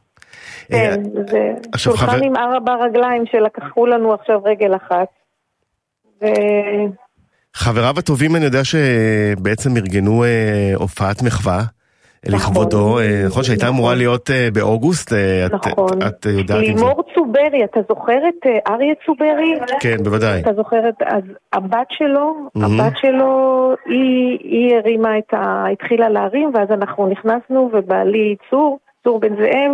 אה, 0.73 0.95
כן, 0.95 1.03
זה 1.31 1.53
שולחן 1.77 2.23
עם 2.23 2.35
ארבע 2.35 2.75
רגליים 2.75 3.23
שלקחו 3.31 3.85
לנו 3.85 4.13
עכשיו 4.13 4.39
רגל 4.43 4.75
אחת. 4.75 5.07
חבריו 7.53 7.99
הטובים, 7.99 8.35
אני 8.35 8.45
יודע 8.45 8.59
שבעצם 8.63 9.77
ארגנו 9.77 10.23
אה, 10.23 10.29
הופעת 10.75 11.21
מחווה. 11.23 11.61
לכבודו, 12.25 12.99
אה, 12.99 13.23
נכון 13.27 13.43
שהייתה 13.43 13.65
נכון. 13.65 13.75
אמורה 13.77 13.95
להיות 13.95 14.29
אה, 14.31 14.47
באוגוסט, 14.53 15.13
אה, 15.13 15.45
את- 15.45 15.53
נכון. 15.53 15.87
את 16.07 16.25
יודעת 16.25 16.57
אם 16.63 16.77
זה... 16.77 16.83
לימור 16.85 17.03
צוברי, 17.15 17.63
אתה 17.63 17.79
זוכר 17.89 18.17
את 18.27 18.45
אריה 18.67 18.93
צוברי? 19.05 19.53
כן, 19.79 19.97
בוודאי. 20.03 20.41
אתה 20.41 20.53
זוכר 20.53 20.89
את... 20.89 21.01
אז 21.05 21.23
הבת 21.53 21.87
שלו, 21.89 22.33
מהמם. 22.55 22.79
הבת 22.81 22.93
שלו, 22.97 23.29
היא, 23.85 24.37
היא 24.41 24.75
הרימה 24.75 25.17
את 25.17 25.33
ה... 25.33 25.65
התחילה 25.71 26.09
להרים, 26.09 26.51
ואז 26.53 26.67
אנחנו 26.71 27.07
נכנסנו, 27.07 27.69
ובעלי 27.73 28.35
צור, 28.49 28.79
צור 29.03 29.19
בן 29.19 29.35
זאב, 29.35 29.71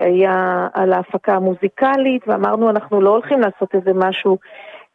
היה 0.00 0.66
על 0.74 0.92
ההפקה 0.92 1.32
המוזיקלית, 1.34 2.22
ואמרנו, 2.26 2.70
אנחנו 2.70 3.00
לא 3.00 3.10
הולכים 3.10 3.40
לעשות 3.40 3.74
איזה 3.74 3.90
משהו 3.94 4.38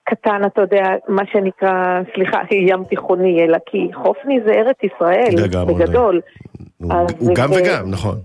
קטן, 0.09 0.41
אתה 0.45 0.61
יודע, 0.61 0.83
מה 1.07 1.23
שנקרא, 1.31 1.99
סליחה, 2.15 2.37
ים 2.69 2.83
תיכוני, 2.83 3.43
אלא 3.43 3.57
כי 3.65 3.87
חופני 3.93 4.39
זה 4.45 4.51
ארץ 4.51 4.75
ישראל. 4.83 5.29
בגדול. 5.67 6.21
הוא- 6.77 6.91
הוא 7.19 7.35
גם 7.35 7.49
וגם, 7.51 7.91
נכון. 7.91 8.15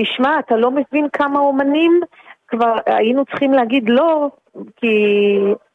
תשמע, 0.00 0.38
אתה 0.38 0.56
לא 0.56 0.70
מבין 0.70 1.08
כמה 1.12 1.38
אומנים 1.40 2.00
כבר 2.48 2.74
היינו 2.86 3.24
צריכים 3.24 3.52
להגיד 3.52 3.84
לא, 3.88 4.28
כי 4.76 4.96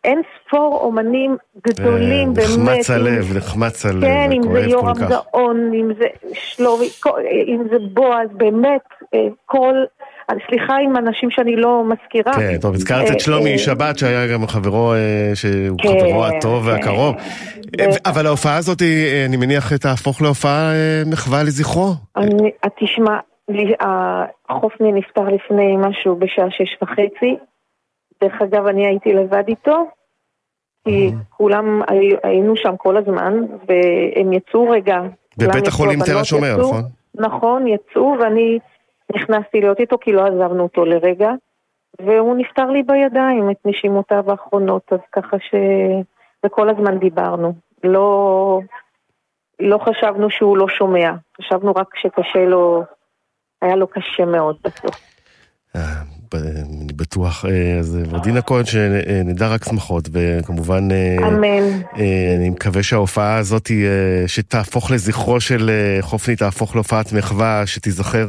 אין 0.04 0.22
ספור 0.48 0.80
אומנים 0.84 1.38
גדולים, 1.68 2.28
אה, 2.30 2.34
באמת. 2.34 2.50
נחמץ 2.70 2.90
הלב, 2.90 3.38
נחמץ 3.38 3.86
הלב, 3.86 4.02
כן, 4.02 4.30
אם 4.32 4.42
זה 4.54 4.60
יורם 4.60 4.94
כל. 4.96 5.06
גאון, 5.10 5.72
אם 5.74 5.92
זה 6.00 6.06
שלומי, 6.34 6.90
כל- 7.00 7.22
אם 7.48 7.64
זה 7.72 7.78
בועז, 7.94 8.30
באמת, 8.34 8.82
אה, 9.14 9.28
כל... 10.30 10.36
סליחה 10.50 10.78
עם 10.78 10.98
אנשים 10.98 11.32
שאני 11.32 11.56
לא 11.56 11.84
מזכירה. 11.86 12.34
כן, 12.34 12.58
טוב, 12.62 12.74
הזכרת 12.76 13.08
אה, 13.08 13.14
את 13.14 13.20
שלומי 13.20 13.52
אה, 13.54 13.58
שבת, 13.58 13.98
שהיה 13.98 14.28
גם 14.34 14.48
חברו, 14.48 14.94
אה, 14.94 15.32
שהוא 15.36 15.78
כן, 15.78 15.90
חברו 15.90 16.26
הטוב 16.26 16.64
כן. 16.64 16.70
והקרוב. 16.70 17.16
אה. 17.80 17.86
אבל 18.06 18.26
ההופעה 18.26 18.58
הזאת, 18.58 18.82
אה, 18.82 19.26
אני 19.26 19.38
מניח, 19.38 19.78
תהפוך 19.78 20.22
להופעה 20.22 20.72
אה, 20.74 21.04
מחווה 21.12 21.44
לזכרו. 21.44 21.94
תשמע, 22.80 23.18
החופני 24.50 24.92
נפטר 24.92 25.24
לפני 25.24 25.78
משהו 25.78 26.16
בשעה 26.16 26.46
שש 26.50 26.78
וחצי. 26.82 27.36
דרך 28.24 28.42
אגב, 28.42 28.66
אני 28.68 28.88
הייתי 28.88 29.14
לבד 29.14 29.44
איתו, 29.48 29.86
כי 30.88 31.12
כולם 31.30 31.82
הי- 31.88 32.16
היינו 32.24 32.54
שם 32.58 32.74
כל 32.78 32.98
הזמן, 32.98 33.34
והם 33.68 34.34
יצאו 34.34 34.70
רגע. 34.70 34.98
בבית 35.38 35.68
החולים 35.68 36.00
תל 36.00 36.06
הבנות 36.06 36.22
השומר. 36.22 36.58
נכון? 36.58 36.82
נכון, 37.16 37.68
יצאו, 37.68 38.16
ואני 38.22 38.60
נכנסתי 39.16 39.62
להיות 39.62 39.80
איתו 39.80 39.98
כי 40.02 40.12
לא 40.12 40.26
עזבנו 40.26 40.64
אותו 40.64 40.86
לרגע, 40.86 41.32
והוא 42.02 42.36
נפטר 42.38 42.66
לי 42.66 42.84
בידיים, 42.84 43.52
את 43.52 43.58
נשימותיו 43.66 44.32
האחרונות, 44.32 44.94
אז 44.94 45.00
ככה 45.12 45.38
ש... 45.40 45.56
וכל 46.46 46.70
הזמן 46.70 47.00
דיברנו. 47.00 47.54
לא, 47.84 48.60
לא 49.60 49.78
חשבנו 49.78 50.30
שהוא 50.30 50.58
לא 50.58 50.68
שומע, 50.68 51.12
חשבנו 51.38 51.72
רק 51.72 51.88
שקשה 51.96 52.46
לו, 52.46 52.84
היה 53.62 53.76
לו 53.76 53.88
קשה 53.88 54.26
מאוד 54.26 54.58
בסוף. 54.64 54.96
אה, 55.76 56.02
אני 56.34 56.94
בטוח. 56.96 57.46
אה, 57.46 57.80
אז 57.80 57.98
ורדינה 58.10 58.42
כהן, 58.42 58.66
שנדע 58.66 59.48
רק 59.48 59.64
שמחות, 59.64 60.10
וכמובן, 60.12 60.92
אה, 60.92 61.28
אמן. 61.28 61.82
אני 62.38 62.50
מקווה 62.50 62.84
שההופעה 62.84 63.38
הזאת, 63.38 63.72
שתהפוך 64.28 64.92
לזכרו 64.92 65.42
של 65.42 65.70
חופני, 66.02 66.36
תהפוך 66.36 66.76
להופעת 66.76 67.14
מחווה, 67.14 67.68
שתיזכר, 67.68 68.26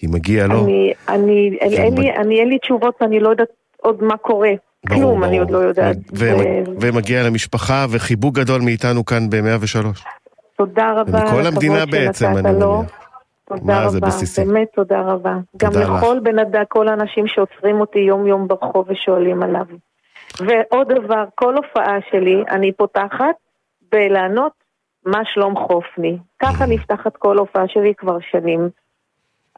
כי 0.00 0.06
מגיע 0.06 0.46
לו. 0.46 0.64
אני, 0.64 0.92
אני, 1.08 1.58
אין, 1.60 1.72
אין, 1.72 1.98
לי, 1.98 2.16
אני, 2.16 2.40
אין 2.40 2.48
לי 2.48 2.58
תשובות 2.58 2.94
ואני 3.00 3.20
לא 3.20 3.28
יודעת 3.28 3.48
עוד 3.76 4.02
מה 4.02 4.16
קורה. 4.16 4.50
ברור, 4.86 5.00
כלום, 5.00 5.14
ברור. 5.14 5.24
אני 5.24 5.38
עוד 5.38 5.50
לא 5.50 5.58
יודעת. 5.58 5.96
ו- 6.18 6.26
ומגיע 6.80 7.22
למשפחה, 7.22 7.86
וחיבוק 7.90 8.34
גדול 8.34 8.60
מאיתנו 8.60 9.04
כאן 9.04 9.30
ב-103. 9.30 10.00
תודה 10.56 10.92
רבה. 10.96 11.18
ומכל 11.18 11.36
על 11.36 11.46
המדינה 11.46 11.86
בעצם, 11.86 12.26
אני 12.26 12.60
לו. 12.60 12.76
מניח. 12.78 12.90
תודה 13.48 13.86
רבה, 13.86 14.06
בסיסי. 14.06 14.44
באמת 14.44 14.68
תודה 14.74 15.00
רבה. 15.00 15.34
גם 15.56 15.72
תודה 15.72 15.84
לך. 15.84 15.90
לכל 16.02 16.18
בן 16.22 16.38
אדם, 16.38 16.62
כל 16.68 16.88
האנשים 16.88 17.26
שעוצרים 17.26 17.80
אותי 17.80 17.98
יום 17.98 18.26
יום 18.26 18.48
ברחוב 18.48 18.86
ושואלים 18.88 19.42
עליו. 19.42 19.66
ועוד 20.40 20.92
דבר, 20.92 21.24
כל 21.34 21.54
הופעה 21.56 21.96
שלי, 22.10 22.44
אני 22.50 22.72
פותחת 22.72 23.34
בלענות 23.92 24.52
מה 25.06 25.20
שלום 25.24 25.54
חופני. 25.56 26.18
ככה 26.42 26.66
נפתחת 26.66 27.16
כל 27.16 27.38
הופעה 27.38 27.64
שלי 27.68 27.94
כבר 27.96 28.18
שנים. 28.30 28.70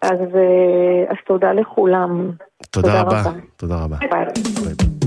אז, 0.03 0.19
אה, 0.35 1.11
אז 1.11 1.17
תודה 1.27 1.53
לכולם. 1.53 2.31
תודה 2.71 3.01
רבה. 3.01 3.21
רבה. 3.21 3.31
תודה 3.57 3.85
רבה. 3.85 3.97
ביי. 4.11 4.27
איתנו 4.71 5.02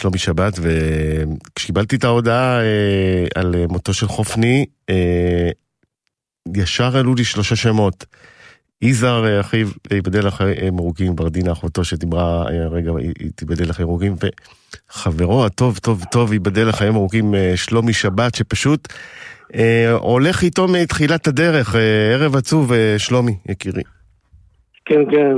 שלומי 0.00 0.18
שבת, 0.18 0.58
וכשקיבלתי 0.62 1.96
את 1.96 2.04
ההודעה 2.04 2.60
אה, 2.60 3.26
על 3.34 3.54
מותו 3.68 3.94
של 3.94 4.06
חופני, 4.06 4.66
ישר 6.56 6.96
עלו 6.96 7.14
לי 7.14 7.24
שלושה 7.24 7.56
שמות. 7.56 8.04
יזהר 8.82 9.40
אחיו, 9.40 9.68
ייבדל 9.92 10.26
לחיים 10.26 10.78
ארוכים, 10.78 11.16
ברדינה 11.16 11.52
אחותו 11.52 11.84
שדיברה 11.84 12.44
רגע, 12.70 12.90
היא 12.98 13.30
תיבדל 13.34 13.68
לחיים 13.68 13.88
ארוכים, 13.88 14.14
וחברו 14.90 15.44
הטוב 15.44 15.78
טוב 15.78 16.04
טוב 16.10 16.32
ייבדל 16.32 16.68
לחיים 16.68 16.94
ארוכים, 16.94 17.34
שלומי 17.56 17.92
שבת, 17.92 18.34
שפשוט 18.34 18.88
אה, 19.54 19.92
הולך 19.92 20.42
איתו 20.42 20.66
מתחילת 20.68 21.26
הדרך, 21.26 21.76
אה, 21.76 22.14
ערב 22.14 22.36
עצוב, 22.36 22.72
אה, 22.72 22.94
שלומי, 22.98 23.36
יקירי. 23.48 23.82
כן, 24.84 25.10
כן, 25.10 25.36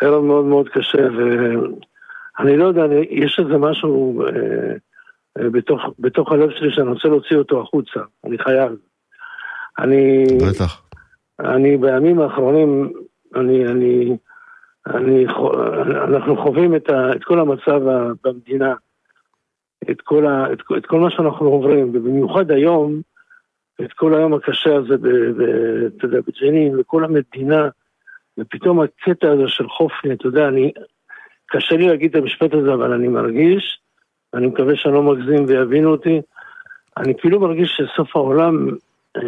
ערב 0.00 0.24
מאוד 0.24 0.44
מאוד 0.44 0.68
קשה, 0.68 0.98
ואני 2.38 2.56
לא 2.56 2.64
יודע, 2.64 2.84
אני, 2.84 3.06
יש 3.10 3.38
איזה 3.38 3.56
משהו 3.58 4.22
אה, 4.22 4.28
אה, 5.38 5.50
בתוך, 5.50 5.80
בתוך 5.98 6.32
הלב 6.32 6.50
שלי 6.50 6.72
שאני 6.74 6.88
רוצה 6.88 7.08
להוציא 7.08 7.36
אותו 7.36 7.60
החוצה, 7.60 8.00
אני 8.24 8.38
חייב. 8.38 8.72
אני... 9.78 10.24
בטח. 10.50 10.82
אני 11.40 11.76
בימים 11.76 12.20
האחרונים, 12.20 12.92
אני, 13.34 13.66
אני, 13.66 14.16
אני, 14.86 15.26
אנחנו 16.04 16.36
חווים 16.36 16.76
את, 16.76 16.90
ה, 16.90 17.12
את 17.12 17.24
כל 17.24 17.40
המצב 17.40 17.80
במדינה, 18.24 18.74
את 19.90 20.00
כל, 20.00 20.26
ה, 20.26 20.52
את, 20.52 20.58
את 20.76 20.86
כל 20.86 21.00
מה 21.00 21.10
שאנחנו 21.10 21.46
עוברים, 21.46 21.90
ובמיוחד 21.94 22.50
היום, 22.50 23.00
את 23.80 23.92
כל 23.92 24.14
היום 24.14 24.34
הקשה 24.34 24.76
הזה, 24.76 24.94
אתה 25.86 26.04
יודע, 26.04 26.18
בג'נין, 26.26 26.78
וכל 26.78 27.04
המדינה, 27.04 27.68
ופתאום 28.38 28.80
הקטע 28.80 29.30
הזה 29.30 29.48
של 29.48 29.68
חופני, 29.68 30.14
אתה 30.14 30.26
יודע, 30.26 30.48
אני, 30.48 30.72
קשה 31.46 31.76
לי 31.76 31.88
להגיד 31.88 32.16
את 32.16 32.22
המשפט 32.22 32.54
הזה, 32.54 32.74
אבל 32.74 32.92
אני 32.92 33.08
מרגיש, 33.08 33.78
אני 34.34 34.46
מקווה 34.46 34.76
שאני 34.76 34.94
לא 34.94 35.02
מגזים 35.02 35.44
ויבינו 35.48 35.90
אותי, 35.90 36.20
אני 36.96 37.14
כאילו 37.18 37.40
מרגיש 37.40 37.76
שסוף 37.76 38.16
העולם 38.16 38.68
אה, 39.16 39.22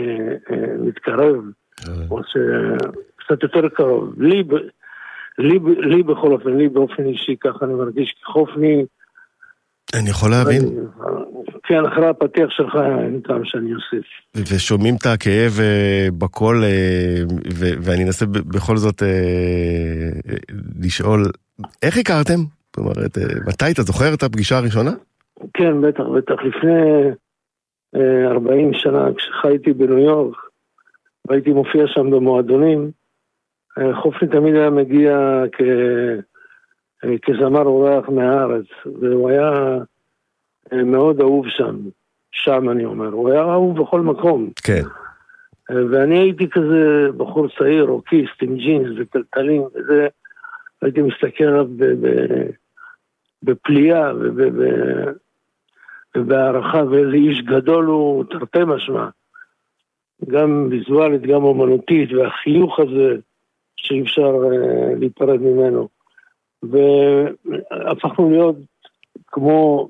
אה, 0.51 0.77
מתקרב, 0.79 1.37
אה. 1.89 1.93
או 2.11 2.21
שקצת 2.25 3.43
יותר 3.43 3.69
קרוב. 3.69 4.23
לי, 4.23 4.45
לי, 5.39 5.59
לי 5.79 6.03
בכל 6.03 6.33
אופן, 6.33 6.57
לי 6.57 6.69
באופן 6.69 7.05
אישי, 7.07 7.37
ככה 7.41 7.65
אני 7.65 7.75
מרגיש, 7.75 8.13
כי 8.13 8.25
חופני... 8.25 8.85
אני 9.95 10.11
יכול 10.11 10.31
להבין. 10.31 10.63
כן, 11.63 11.87
אחרי 11.87 12.07
הפתיח 12.07 12.51
שלך 12.51 12.75
אין 12.75 13.21
טעם 13.21 13.45
שאני 13.45 13.71
אוסיף. 13.75 14.07
ושומעים 14.35 14.95
את 14.95 15.07
הכאב 15.07 15.53
uh, 15.59 16.15
בקול, 16.19 16.63
uh, 16.65 17.33
ואני 17.59 18.05
אנסה 18.05 18.27
בכל 18.27 18.77
זאת 18.77 19.03
uh, 19.03 19.05
לשאול, 20.81 21.23
איך 21.83 21.99
הכרתם? 21.99 22.41
זאת 22.67 22.77
אומרת, 22.77 23.19
מתי 23.47 23.71
אתה 23.71 23.83
זוכר 23.83 24.15
את 24.15 24.23
הפגישה 24.23 24.59
הראשונה? 24.59 24.91
כן, 25.55 25.81
בטח, 25.81 26.05
בטח. 26.17 26.35
לפני 26.45 27.11
uh, 27.97 28.31
40 28.31 28.71
שנה, 28.75 29.09
כשחייתי 29.17 29.73
בניו 29.73 29.99
יורק, 29.99 30.37
והייתי 31.29 31.51
מופיע 31.51 31.83
שם 31.87 32.11
במועדונים, 32.11 32.91
חופני 34.03 34.29
תמיד 34.29 34.55
היה 34.55 34.71
מגיע 34.71 35.43
כ... 35.53 35.61
כזמר 37.23 37.63
אורח 37.63 38.09
מהארץ, 38.09 38.67
והוא 39.01 39.31
היה 39.31 39.79
אה, 40.73 40.85
מאוד 40.85 41.21
אהוב 41.21 41.49
שם, 41.49 41.77
שם 42.33 42.71
אני 42.71 42.85
אומר, 42.85 43.09
הוא 43.09 43.31
היה 43.31 43.43
אהוב 43.43 43.83
בכל 43.83 44.01
מקום. 44.01 44.51
כן. 44.63 44.83
אה, 45.71 45.77
ואני 45.91 46.19
הייתי 46.19 46.49
כזה 46.51 47.09
בחור 47.17 47.47
צעיר, 47.59 47.85
רוקיסט 47.85 48.43
עם 48.43 48.57
ג'ינס 48.57 48.99
וטלטלים 48.99 49.63
וזה, 49.63 50.09
הייתי 50.83 51.03
מסתכל 51.03 51.45
עליו 51.45 51.67
בפליאה 53.43 54.13
ובהערכה, 56.17 56.83
ואיזה 56.91 57.17
איש 57.17 57.43
גדול 57.43 57.85
הוא, 57.85 58.25
תרתי 58.25 58.59
משמע. 58.67 59.09
גם 60.29 60.69
ויזואלית, 60.71 61.23
גם 61.23 61.45
אומנותית, 61.45 62.13
והחיוך 62.13 62.81
הזה 62.81 63.17
שאי 63.77 64.03
אפשר 64.03 64.35
uh, 64.35 64.99
להיפרד 64.99 65.41
ממנו. 65.41 65.89
והפכנו 66.63 68.31
להיות 68.31 68.57
כמו 69.27 69.89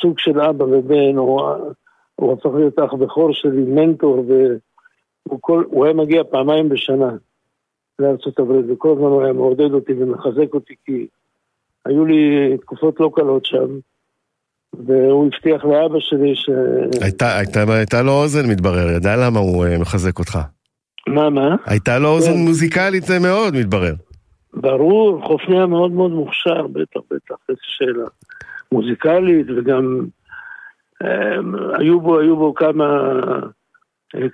סוג 0.00 0.18
של 0.18 0.40
אבא 0.40 0.64
ובן, 0.64 1.18
או 1.18 1.56
הוא 2.14 2.32
הפך 2.32 2.50
להיות 2.54 2.78
אח 2.78 2.92
בכור 2.92 3.32
שלי, 3.32 3.62
מנטור, 3.62 4.24
והוא 4.28 5.38
כל, 5.40 5.64
היה 5.84 5.92
מגיע 5.92 6.22
פעמיים 6.30 6.68
בשנה 6.68 7.10
לארצות 7.98 8.38
הברית, 8.38 8.66
וכל 8.68 8.92
הזמן 8.92 9.06
הוא 9.06 9.22
היה 9.22 9.32
מעודד 9.32 9.72
אותי 9.72 9.92
ומחזק 9.92 10.54
אותי, 10.54 10.74
כי 10.84 11.06
היו 11.84 12.04
לי 12.04 12.56
תקופות 12.60 13.00
לא 13.00 13.10
קלות 13.14 13.46
שם. 13.46 13.78
והוא 14.86 15.26
הבטיח 15.26 15.64
לאבא 15.64 16.00
שלי 16.00 16.36
ש... 16.36 16.50
הייתה, 17.02 17.38
הייתה, 17.38 17.64
הייתה 17.68 18.02
לו 18.02 18.12
אוזן 18.12 18.50
מתברר, 18.50 18.90
ידע 18.90 19.16
למה 19.16 19.40
הוא 19.40 19.66
uh, 19.66 19.80
מחזק 19.80 20.18
אותך. 20.18 20.38
מה, 21.06 21.30
מה? 21.30 21.56
הייתה 21.66 21.98
לו 21.98 22.08
אוזן 22.08 22.32
כן. 22.32 22.38
מוזיקלית 22.38 23.04
זה 23.04 23.18
מאוד 23.18 23.54
מתברר. 23.54 23.94
ברור, 24.54 25.26
חופני 25.26 25.56
היה 25.56 25.66
מאוד 25.66 25.92
מאוד 25.92 26.10
מוכשר, 26.10 26.66
בטח, 26.66 27.00
בטח, 27.10 27.34
איזו 27.48 27.60
שאלה. 27.62 28.06
מוזיקלית 28.72 29.46
וגם 29.56 30.06
הם, 31.00 31.54
היו 31.78 32.00
בו, 32.00 32.18
היו 32.18 32.36
בו 32.36 32.54
כמה, 32.54 33.12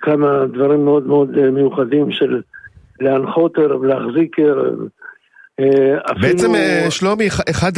כמה 0.01 0.45
דברים 0.53 0.85
מאוד 0.85 1.07
מאוד 1.07 1.49
מיוחדים 1.49 2.11
של 2.11 2.41
להנחות 2.99 3.57
ערב, 3.57 3.83
להחזיק 3.83 4.39
ערב. 4.39 4.79
אפילו... 6.11 6.21
בעצם 6.21 6.51
שלומי, 6.89 7.27
אחד, 7.27 7.71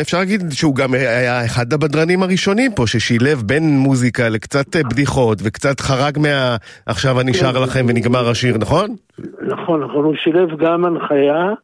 אפשר 0.00 0.18
להגיד 0.18 0.40
שהוא 0.52 0.74
גם 0.74 0.94
היה 0.94 1.44
אחד 1.44 1.72
הבדרנים 1.72 2.22
הראשונים 2.22 2.72
פה, 2.76 2.86
ששילב 2.86 3.42
בין 3.46 3.78
מוזיקה 3.78 4.28
לקצת 4.28 4.76
בדיחות 4.76 5.38
וקצת 5.44 5.80
חרג 5.80 6.18
מה 6.18 6.56
עכשיו 6.86 7.20
אני 7.20 7.34
שר 7.34 7.62
לכם 7.62 7.86
ונגמר 7.88 8.28
השיר, 8.28 8.58
נכון? 8.58 8.94
נכון, 9.40 9.84
נכון, 9.84 10.04
הוא 10.04 10.14
שילב 10.16 10.56
גם 10.58 10.84
הנחיה 10.84 11.54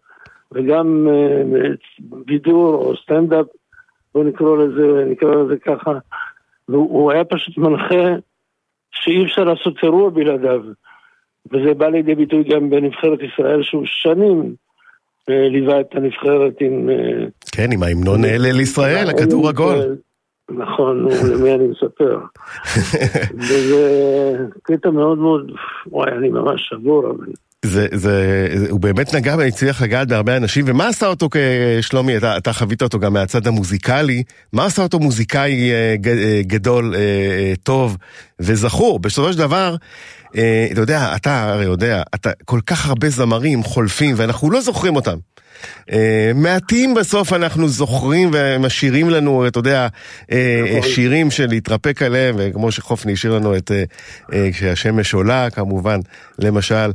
וגם 0.55 1.09
בידור 2.27 2.75
או 2.75 2.97
סטנדאפ 2.97 3.47
בוא 4.15 4.25
נקרא 4.25 4.57
לזה, 4.57 5.05
נקרא 5.11 5.35
לזה 5.35 5.57
ככה, 5.57 5.93
והוא 6.69 7.13
היה 7.13 7.25
פשוט 7.25 7.59
מנחה 7.59 8.17
שאי 8.91 9.25
אפשר 9.25 9.45
לעשות 9.45 9.75
אירוע 9.83 10.11
בלעדיו. 10.11 10.61
וזה 11.53 11.75
בא 11.75 11.89
לידי 11.89 12.15
ביטוי 12.15 12.45
גם 12.45 12.71
בנבחרת 12.71 13.19
ישראל, 13.23 13.63
שהוא 13.63 13.83
שנים 13.85 14.55
אה, 15.31 15.49
ליווה 15.49 15.81
את 15.81 15.95
הנבחרת 15.95 16.53
עם... 16.61 16.91
אה, 16.91 17.27
כן, 17.53 17.73
עם 17.73 17.83
ההמנון 17.83 18.25
אלה 18.25 18.53
לישראל, 18.53 19.11
הכדור 19.11 19.49
עגול. 19.49 19.97
נכון, 20.51 21.09
למי 21.33 21.55
אני 21.55 21.67
מספר. 21.69 22.19
וזה 23.49 24.39
קטע 24.63 24.91
מאוד 24.91 25.19
מאוד, 25.19 25.53
וואי, 25.87 26.13
אני 26.13 26.29
ממש 26.29 26.69
שבור, 26.69 27.11
אבל... 27.11 27.27
זה, 27.65 27.87
זה, 27.93 28.49
זה, 28.55 28.67
הוא 28.71 28.81
באמת 28.81 29.15
נגע 29.15 29.35
והצליח 29.39 29.83
לגעת 29.83 30.09
בהרבה 30.09 30.37
אנשים, 30.37 30.65
ומה 30.69 30.89
עשה 30.89 31.07
אותו 31.07 31.29
כשלומי, 31.81 32.17
אתה, 32.17 32.37
אתה 32.37 32.53
חווית 32.53 32.83
אותו 32.83 32.99
גם 32.99 33.13
מהצד 33.13 33.47
המוזיקלי, 33.47 34.23
מה 34.53 34.65
עשה 34.67 34.83
אותו 34.83 34.99
מוזיקאי 34.99 35.71
אה, 35.73 35.95
אה, 36.07 36.41
גדול, 36.43 36.95
אה, 36.95 37.53
טוב 37.63 37.97
וזכור? 38.41 38.99
בסופו 38.99 39.33
של 39.33 39.39
דבר, 39.39 39.77
אתה 40.31 40.81
יודע, 40.81 41.13
אתה 41.17 41.43
הרי 41.43 41.65
יודע, 41.65 42.03
אתה 42.15 42.31
כל 42.45 42.61
כך 42.67 42.87
הרבה 42.87 43.11
זמרים 43.11 43.63
חולפים 43.63 44.15
ואנחנו 44.19 44.51
לא 44.51 44.61
זוכרים 44.61 44.97
אותם. 44.97 45.17
אה, 45.93 46.31
מעטים 46.35 46.95
בסוף 46.95 47.33
אנחנו 47.33 47.69
זוכרים 47.69 48.31
ומשאירים 48.33 49.11
לנו, 49.11 49.47
אתה 49.47 49.59
יודע, 49.59 49.89
אה, 50.33 50.63
נכון. 50.65 50.83
שירים 50.83 51.31
של 51.31 51.47
להתרפק 51.49 52.03
עליהם, 52.03 52.35
וכמו 52.39 52.73
שחופני 52.73 53.13
השאיר 53.13 53.37
לנו 53.37 53.57
את 53.57 53.71
אה, 54.33 54.49
כשהשמש 54.53 55.15
עולה, 55.15 55.51
כמובן, 55.51 55.99
למשל. 56.39 56.91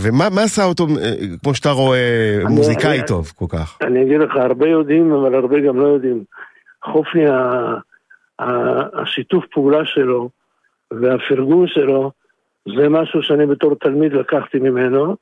ומה 0.00 0.42
עשה 0.42 0.64
אותו, 0.64 0.86
כמו 1.42 1.54
שאתה 1.54 1.70
רואה, 1.70 2.38
מוזיקאי 2.48 3.00
טוב 3.06 3.32
כל 3.36 3.44
כך? 3.48 3.78
אני 3.82 4.02
אגיד 4.02 4.20
לך, 4.20 4.36
הרבה 4.36 4.68
יודעים, 4.68 5.12
אבל 5.12 5.34
הרבה 5.34 5.60
גם 5.60 5.80
לא 5.80 5.86
יודעים. 5.86 6.24
חופני, 6.84 7.24
השיתוף 8.94 9.44
פעולה 9.52 9.84
שלו 9.84 10.28
והפרגון 10.90 11.66
שלו, 11.66 12.10
זה 12.76 12.88
משהו 12.88 13.22
שאני 13.22 13.46
בתור 13.46 13.74
תלמיד 13.74 14.12
לקחתי 14.12 14.58
ממנו, 14.58 15.16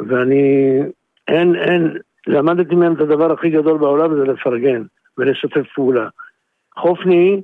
ואני 0.00 0.78
אין, 1.28 1.56
אין, 1.56 1.96
למדתי 2.26 2.74
מהם 2.74 2.92
את 2.92 3.00
הדבר 3.00 3.32
הכי 3.32 3.50
גדול 3.50 3.78
בעולם 3.78 4.14
זה 4.14 4.24
לפרגן 4.32 4.82
ולשתף 5.18 5.66
פעולה. 5.74 6.08
חופני, 6.78 7.42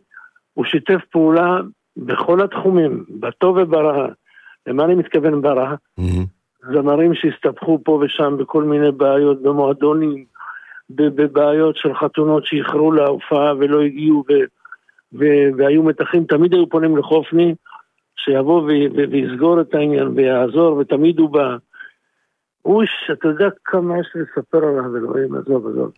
הוא 0.55 0.65
שיתף 0.65 1.01
פעולה 1.11 1.61
בכל 1.97 2.43
התחומים, 2.43 3.05
בטוב 3.09 3.57
וברע. 3.57 4.09
למה 4.67 4.85
אני 4.85 4.95
מתכוון 4.95 5.43
ברע? 5.43 5.75
Mm-hmm. 6.01 6.27
זמרים 6.73 7.15
שהסתבכו 7.15 7.79
פה 7.85 8.01
ושם 8.05 8.37
בכל 8.39 8.65
מיני 8.65 8.93
בעיות, 8.93 9.43
במועדונים, 9.43 10.25
בבעיות 10.91 11.77
של 11.77 11.95
חתונות 11.95 12.47
שאיחרו 12.47 12.93
להופעה 12.93 13.55
ולא 13.59 13.81
הגיעו 13.83 14.25
ו- 14.29 14.47
ו- 15.19 15.57
והיו 15.59 15.83
מתחים, 15.83 16.25
תמיד 16.25 16.55
היו 16.55 16.69
פונים 16.69 16.97
לחופני 16.97 17.55
שיבוא 18.17 18.63
ו- 18.63 19.11
ויסגור 19.11 19.61
את 19.61 19.75
העניין 19.75 20.09
ויעזור, 20.09 20.77
ותמיד 20.77 21.19
הוא 21.19 21.31
בא. 21.31 21.57
אוש, 22.67 22.91
אתה 23.13 23.29
יודע 23.29 23.45
כמה 23.65 24.01
יש 24.01 24.07
לי 24.15 24.23
לספר 24.23 24.59
עליו, 24.59 24.97
אלוהים, 24.97 25.35
עזוב, 25.35 25.67
עזוב. 25.67 25.91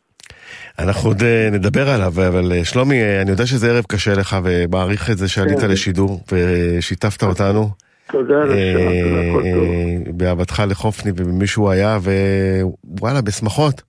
אנחנו 0.79 1.11
עוד 1.11 1.23
אה, 1.23 1.49
נדבר 1.53 1.89
עליו, 1.89 2.13
אבל 2.29 2.53
אה, 2.53 2.65
שלומי, 2.65 3.03
אה, 3.03 3.23
אני 3.23 3.31
יודע 3.31 3.47
שזה 3.47 3.71
ערב 3.71 3.85
קשה 3.89 4.15
לך, 4.15 4.37
ומעריך 4.45 5.11
את 5.11 5.19
זה 5.19 5.29
שעלית 5.29 5.61
כן. 5.61 5.71
לשידור 5.71 6.21
ושיתפת 6.33 7.23
אותנו. 7.23 7.69
תודה 8.13 8.43
טוב. 8.43 8.51
אה, 8.51 10.13
באהבתך 10.17 10.63
לחופני 10.71 11.13
ובמי 11.17 11.47
שהוא 11.47 11.71
היה, 11.71 11.99
ווואלה, 12.85 13.23
בשמחות. 13.23 13.83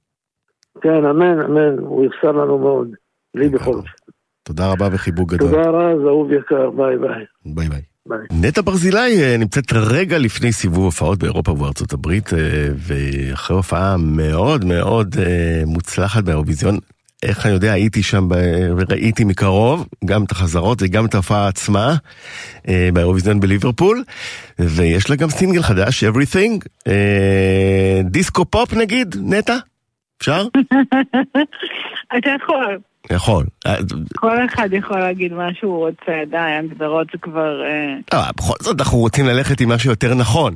כן, 0.82 1.06
אמן, 1.06 1.42
אמן, 1.42 1.80
הוא 1.80 2.06
יחסר 2.06 2.32
לנו 2.32 2.58
מאוד. 2.58 2.88
לי 3.36 3.50
בכל 3.50 3.74
זאת. 3.74 3.86
תודה 4.44 4.72
רבה 4.72 4.88
וחיבוק 4.92 5.34
גדול. 5.34 5.50
תודה 5.50 5.70
רז, 5.70 6.06
אהוב 6.08 6.32
יקר, 6.32 6.70
ביי 6.70 6.98
ביי. 6.98 7.26
ביי 7.46 7.70
ביי. 7.70 7.82
ביי. 8.10 8.40
נטע 8.42 8.62
ברזילי 8.62 9.24
אה, 9.24 9.38
נמצאת 9.38 9.74
רגע 9.74 10.18
לפני 10.18 10.52
סיבוב 10.52 10.86
הופעות 10.86 11.20
באירופה 11.20 11.52
ובארצות 11.52 11.94
הברית, 11.94 12.34
אה, 12.34 12.40
ואחרי 12.76 13.58
הופעה 13.58 13.98
מאוד 13.98 14.66
מאוד 14.66 15.16
אה, 15.20 15.64
מוצלחת 15.66 16.24
באירוויזיון. 16.24 16.78
איך 17.24 17.46
אני 17.46 17.54
יודע, 17.54 17.72
הייתי 17.72 18.04
שם 18.04 18.28
וראיתי 18.78 19.24
מקרוב 19.24 19.88
גם 20.06 20.24
את 20.24 20.32
החזרות 20.32 20.82
וגם 20.82 21.06
את 21.06 21.14
ההופעה 21.14 21.48
עצמה 21.48 21.96
באירוויזיון 22.94 23.40
בליברפול, 23.40 24.04
ויש 24.60 25.10
לה 25.10 25.16
גם 25.16 25.30
סינגל 25.30 25.64
חדש, 25.64 26.04
Everything, 26.04 26.90
דיסקו 28.04 28.46
פופ 28.46 28.74
נגיד, 28.74 29.16
נטע? 29.22 29.58
אפשר? 30.18 30.48
אתה 32.18 32.30
יכול. 32.44 32.78
יכול. 33.12 33.46
כל 34.16 34.46
אחד 34.46 34.70
יכול 34.72 35.00
להגיד 35.00 35.34
מה 35.34 35.54
שהוא 35.54 35.78
רוצה, 35.78 36.12
די, 36.30 36.38
הגדרות 36.38 37.08
זה 37.12 37.18
כבר... 37.18 37.62
אה, 37.62 38.20
אה, 38.20 38.32
בכל 38.38 38.54
זאת 38.60 38.80
אנחנו 38.80 38.98
רוצים 38.98 39.26
ללכת 39.26 39.62
עם 39.62 39.70
משהו 39.70 39.90
יותר 39.90 40.16
נכון. 40.16 40.54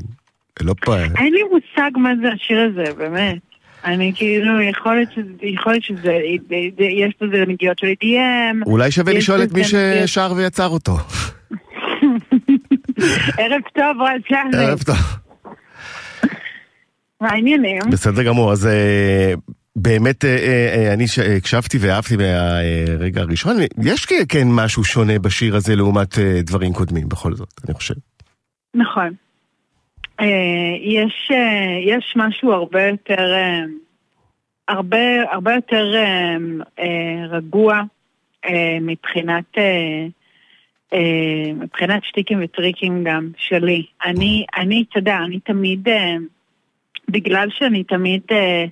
לא 0.62 0.74
פה... 0.86 0.98
אין 0.98 1.34
לי 1.34 1.42
מושג 1.44 1.92
מה 1.98 2.10
זה 2.22 2.28
השיר 2.34 2.60
הזה, 2.60 2.94
באמת. 2.98 3.38
אני 3.86 4.12
כאילו, 4.16 4.62
יכול 4.62 4.96
להיות 4.96 5.10
שזה, 5.16 5.46
יכול 5.46 5.72
להיות 5.72 5.84
שזה, 5.84 6.20
יש 6.80 7.13
בזה 7.22 7.44
נגיעות 7.48 7.80
של 7.80 7.88
EDM. 7.88 8.66
אולי 8.66 8.92
שווה 8.92 9.13
לשאול 9.13 9.44
את 9.44 9.52
מי 9.52 9.63
ששר 9.63 10.34
ויצר 10.36 10.68
אותו. 10.68 10.98
ערב 13.38 13.62
טוב, 13.74 14.02
רז 14.02 14.22
שלום. 14.28 14.52
ערב 14.54 14.84
טוב. 14.84 14.96
מה 17.22 17.30
העניינים? 17.30 17.80
בסדר 17.92 18.24
גמור, 18.24 18.52
אז 18.52 18.68
אה, 18.68 19.34
באמת 19.76 20.26
אה, 20.26 20.38
אה, 20.76 20.94
אני 20.94 21.08
ש- 21.08 21.20
הקשבתי 21.20 21.78
ואהבתי 21.82 22.18
מהרגע 22.18 23.22
הראשון, 23.22 23.58
יש 23.84 24.06
כן 24.30 24.48
משהו 24.50 24.84
שונה 24.84 25.20
בשיר 25.20 25.56
הזה 25.56 25.76
לעומת 25.76 26.20
אה, 26.20 26.42
דברים 26.42 26.74
קודמים 26.74 27.10
בכל 27.10 27.34
זאת, 27.34 27.50
אני 27.66 27.74
חושב. 27.74 27.94
נכון. 28.76 29.14
אה, 30.20 30.26
יש, 30.82 31.32
אה, 31.32 31.96
יש 31.96 32.14
משהו 32.16 32.52
הרבה 32.54 32.84
יותר, 32.88 33.34
אה, 33.34 33.60
הרבה, 34.68 35.32
הרבה 35.32 35.54
יותר 35.54 35.94
אה, 35.96 36.36
אה, 36.80 37.26
רגוע 37.30 37.82
אה, 38.46 38.78
מבחינת, 38.82 39.58
אה, 39.58 40.06
אה, 40.94 41.54
מבחינת 41.54 42.04
שטיקים 42.04 42.40
וטריקים 42.44 43.04
גם 43.04 43.30
שלי. 43.38 43.86
אני, 44.06 44.46
אני, 44.58 44.84
אתה 44.90 45.00
יודע, 45.00 45.18
אני 45.26 45.40
תמיד, 45.40 45.88
אה, 45.90 46.16
בגלל 47.10 47.48
שאני 47.52 47.84
תמיד 47.84 48.22
אה, 48.32 48.38
אה, 48.38 48.66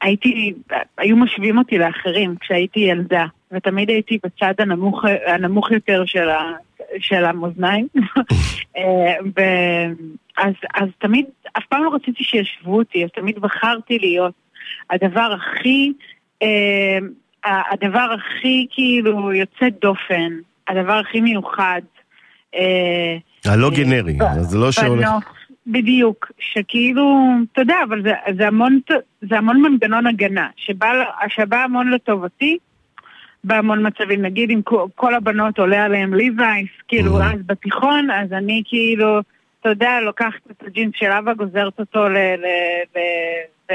הייתי, 0.00 0.54
היו 0.98 1.16
משווים 1.16 1.58
אותי 1.58 1.78
לאחרים 1.78 2.34
כשהייתי 2.40 2.80
ילדה, 2.80 3.24
ותמיד 3.52 3.88
הייתי 3.88 4.18
בצד 4.24 4.54
הנמוך, 4.58 5.04
הנמוך 5.26 5.70
יותר 5.70 6.04
של, 6.06 6.28
ה, 6.28 6.52
של 6.98 7.24
המאזניים. 7.24 7.86
אה, 8.76 9.16
ו- 9.36 9.92
אז, 10.36 10.52
אז 10.74 10.88
תמיד, 10.98 11.26
אף 11.58 11.62
פעם 11.68 11.84
לא 11.84 11.94
רציתי 11.94 12.24
שישבו 12.24 12.78
אותי, 12.78 13.04
אז 13.04 13.10
תמיד 13.10 13.38
בחרתי 13.38 13.98
להיות 13.98 14.34
הדבר 14.90 15.36
הכי, 15.36 15.92
אה, 16.42 16.98
הדבר 17.44 18.08
הכי 18.14 18.66
כאילו 18.70 19.32
יוצא 19.32 19.68
דופן, 19.80 20.32
הדבר 20.68 20.92
הכי 20.92 21.20
מיוחד. 21.20 21.80
אה, 22.54 23.16
הלא 23.44 23.70
אה, 23.70 23.76
גנרי, 23.76 24.18
אז 24.20 24.46
זה 24.46 24.58
לא 24.58 24.72
שהולך... 24.72 25.08
בדיוק, 25.66 26.30
שכאילו, 26.38 27.20
אתה 27.52 27.60
יודע, 27.60 27.76
אבל 27.88 28.02
זה, 28.02 28.12
זה, 28.38 28.46
המון, 28.46 28.80
זה 29.30 29.38
המון 29.38 29.62
מנגנון 29.62 30.06
הגנה, 30.06 30.48
שבא, 30.56 30.88
שבא 31.28 31.56
המון 31.64 31.90
לטובתי, 31.90 32.58
בהמון 33.44 33.86
מצבים, 33.86 34.22
נגיד 34.22 34.50
אם 34.50 34.60
כל, 34.94 35.14
הבנות 35.14 35.58
עולה 35.58 35.84
עליהם 35.84 36.14
ליווייס, 36.14 36.68
כאילו, 36.88 37.20
Mhm. 37.20 37.24
אז 37.24 37.40
בתיכון, 37.46 38.10
אז 38.10 38.32
אני 38.32 38.62
כאילו, 38.64 39.20
אתה 39.60 39.68
יודע, 39.68 40.00
לוקחת 40.00 40.50
את 40.50 40.62
הג'ינס 40.66 40.92
של 40.96 41.06
אבא, 41.06 41.34
גוזרת 41.34 41.78
אותו 41.78 42.08
ל... 42.08 42.16
ל, 42.16 42.46
ל, 42.96 42.98
ל 43.72 43.74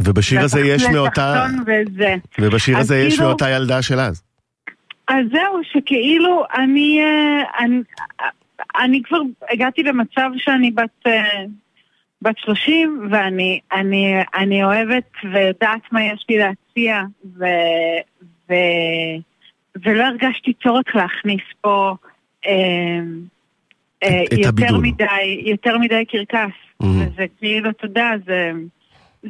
ובשיר 0.00 0.40
הזה 0.40 0.60
יש 0.60 0.84
מאותה... 0.86 1.46
וזה. 1.66 2.14
ובשיר 2.38 2.78
הזה 2.78 2.96
יש 2.96 3.14
כאילו- 3.14 3.28
מאותה 3.28 3.50
ילדה 3.50 3.82
של 3.82 4.00
אז. 4.00 4.22
אז 5.08 5.24
זהו, 5.32 5.60
שכאילו 5.72 6.44
אני, 6.54 7.00
אה, 7.02 7.64
אני, 7.64 7.80
אני 8.80 9.02
כבר 9.02 9.18
הגעתי 9.50 9.82
למצב 9.82 10.30
שאני 10.36 10.70
בת, 10.70 11.06
אה, 11.06 11.44
בת 12.22 12.38
30 12.38 13.08
ואני 13.10 13.60
אני, 13.72 14.14
אני 14.34 14.64
אוהבת 14.64 15.10
ויודעת 15.32 15.92
מה 15.92 16.04
יש 16.04 16.24
לי 16.28 16.38
להציע 16.38 17.02
ו, 17.38 17.44
ו, 18.48 18.54
ולא 19.84 20.02
הרגשתי 20.04 20.52
צורך 20.62 20.94
להכניס 20.96 21.42
פה 21.60 21.94
אה, 22.46 22.52
אה, 24.02 24.24
את- 24.24 24.32
יותר 24.32 24.48
הבידול. 24.48 24.80
מדי, 24.80 25.42
יותר 25.46 25.78
מדי 25.78 26.04
קרקס. 26.04 26.54
Mhm. 26.82 26.86
וזה 26.86 27.24
כאילו, 27.38 27.70
אתה 27.70 27.84
יודע, 27.84 28.10
זה... 28.26 28.50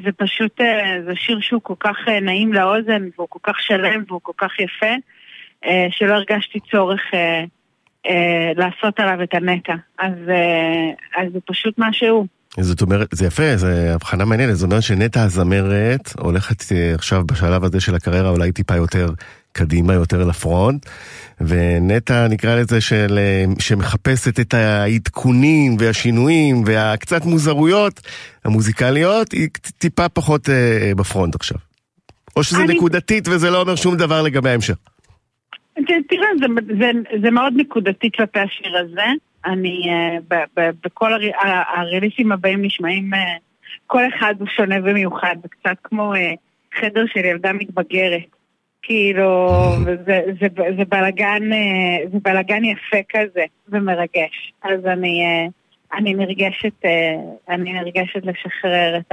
זה 0.05 0.13
פשוט, 0.17 0.61
אה, 0.61 1.03
זה 1.05 1.17
שיר 1.17 1.41
שהוא 1.41 1.61
כל 1.63 1.75
כך 1.81 1.97
נעים 2.23 2.53
לאוזן, 2.53 3.09
והוא 3.17 3.27
כל 3.31 3.39
כך 3.43 3.61
שלם 3.61 4.05
והוא 4.09 4.21
כל 4.23 4.33
כך 4.37 4.61
יפה, 4.61 4.95
שלא 5.91 6.13
הרגשתי 6.15 6.61
צורך 6.71 7.01
אה, 8.07 8.13
לעשות 8.57 9.01
עליו 9.01 9.23
את 9.23 9.35
הנטע. 9.35 9.73
אז, 9.99 10.13
אה, 10.29 11.23
אז 11.23 11.33
זה 11.33 11.39
פשוט 11.47 11.79
מה 11.79 11.89
שהוא. 11.93 12.27
זאת 12.61 12.83
אומרת, 12.83 13.09
זה 13.13 13.27
יפה, 13.27 13.57
זו 13.57 13.67
הבחנה 13.67 14.25
מעניינת, 14.25 14.57
זאת 14.57 14.71
אומרת 14.71 14.83
שנטע 14.83 15.23
הזמרת 15.23 16.13
הולכת 16.19 16.73
אה, 16.73 16.95
עכשיו 16.95 17.25
בשלב 17.27 17.65
הזה 17.65 17.81
של 17.81 17.95
הקריירה 17.95 18.31
אולי 18.31 18.53
טיפה 18.53 18.77
יותר 18.77 19.11
קדימה, 19.53 19.95
יותר 19.95 20.25
לפרונט, 20.25 20.87
ונטע 21.41 22.29
נקרא 22.29 22.55
לזה 22.55 22.81
של, 22.81 23.19
שמחפשת 23.59 24.41
את 24.41 24.55
העדכונים 24.55 25.77
והשינויים 25.79 26.63
והקצת 26.67 27.25
מוזרויות 27.25 28.01
המוזיקליות, 28.45 29.33
היא 29.33 29.49
טיפה 29.79 30.09
פחות 30.09 30.49
אה, 30.49 30.93
בפרונט 30.97 31.35
עכשיו. 31.35 31.59
או 32.37 32.43
שזה 32.45 32.63
אני- 32.63 32.75
נקודתית 32.75 33.29
וזה 33.29 33.51
לא 33.51 33.61
אומר 33.61 33.75
שום 33.77 33.97
דבר 33.97 34.23
לגבי 34.23 34.51
ההמשך. 34.51 34.75
תראה, 36.09 36.27
זה, 36.41 36.47
זה, 36.79 36.91
זה 37.23 37.31
מאוד 37.31 37.53
נקודתי 37.57 38.11
כלפי 38.17 38.39
השיר 38.39 38.79
הזה. 38.79 39.07
אני, 39.45 39.83
אה, 39.89 40.17
ב, 40.29 40.35
ב, 40.61 40.71
בכל 40.85 41.13
הר, 41.13 41.21
ה- 41.39 41.81
הריליסים 41.81 42.33
הבאים 42.33 42.63
נשמעים, 42.63 43.15
אה, 43.15 43.37
כל 43.87 44.03
אחד 44.09 44.35
הוא 44.39 44.49
שונה 44.49 44.77
ומיוחד, 44.85 45.37
זה 45.43 45.49
קצת 45.49 45.77
כמו 45.85 46.15
אה, 46.15 46.33
חדר 46.81 47.05
של 47.07 47.25
ילדה 47.25 47.53
מתבגרת. 47.53 48.23
כאילו, 48.83 49.49
וזה, 49.85 50.21
זה, 50.41 50.47
זה 50.77 50.85
בלגן, 50.89 51.53
אה, 51.53 52.09
זה 52.13 52.19
בלגן 52.23 52.65
יפה 52.65 52.97
כזה, 53.09 53.45
ומרגש. 53.69 54.53
אז 54.63 54.87
אני, 54.87 55.23
אה, 55.25 55.47
אני 55.99 56.15
נרגשת, 56.15 56.85
אה, 56.85 57.15
אני 57.49 57.73
נרגשת 57.73 58.23
לשחרר 58.27 58.99
את 58.99 59.13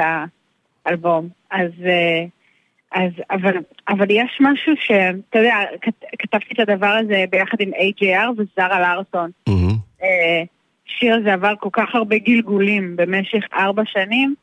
האלבום. 0.86 1.30
אז... 1.52 1.72
אה, 2.96 3.06
אז, 3.06 3.12
אבל, 3.32 3.54
אבל 3.90 4.12
יש 4.12 4.38
משהו 4.40 4.74
שאתה 4.80 5.40
יודע, 5.40 5.56
כת, 5.82 5.94
כתבתי 6.20 6.54
את 6.54 6.70
הדבר 6.70 6.98
הזה 7.04 7.26
ביחד 7.30 7.58
עם 7.60 7.70
AJR 7.74 8.30
וזרה 8.32 8.80
לארסון. 8.80 9.32
מהמם. 9.48 9.76
אה, 10.04 10.44
שיר 10.86 11.16
הזה 11.16 11.34
עבר 11.34 11.54
כל 11.60 11.70
כך 11.74 11.96
הרבה 11.96 12.18
גלגולים 12.18 12.96
במשך 12.96 13.44
ארבע 13.54 13.84
שנים, 13.86 14.36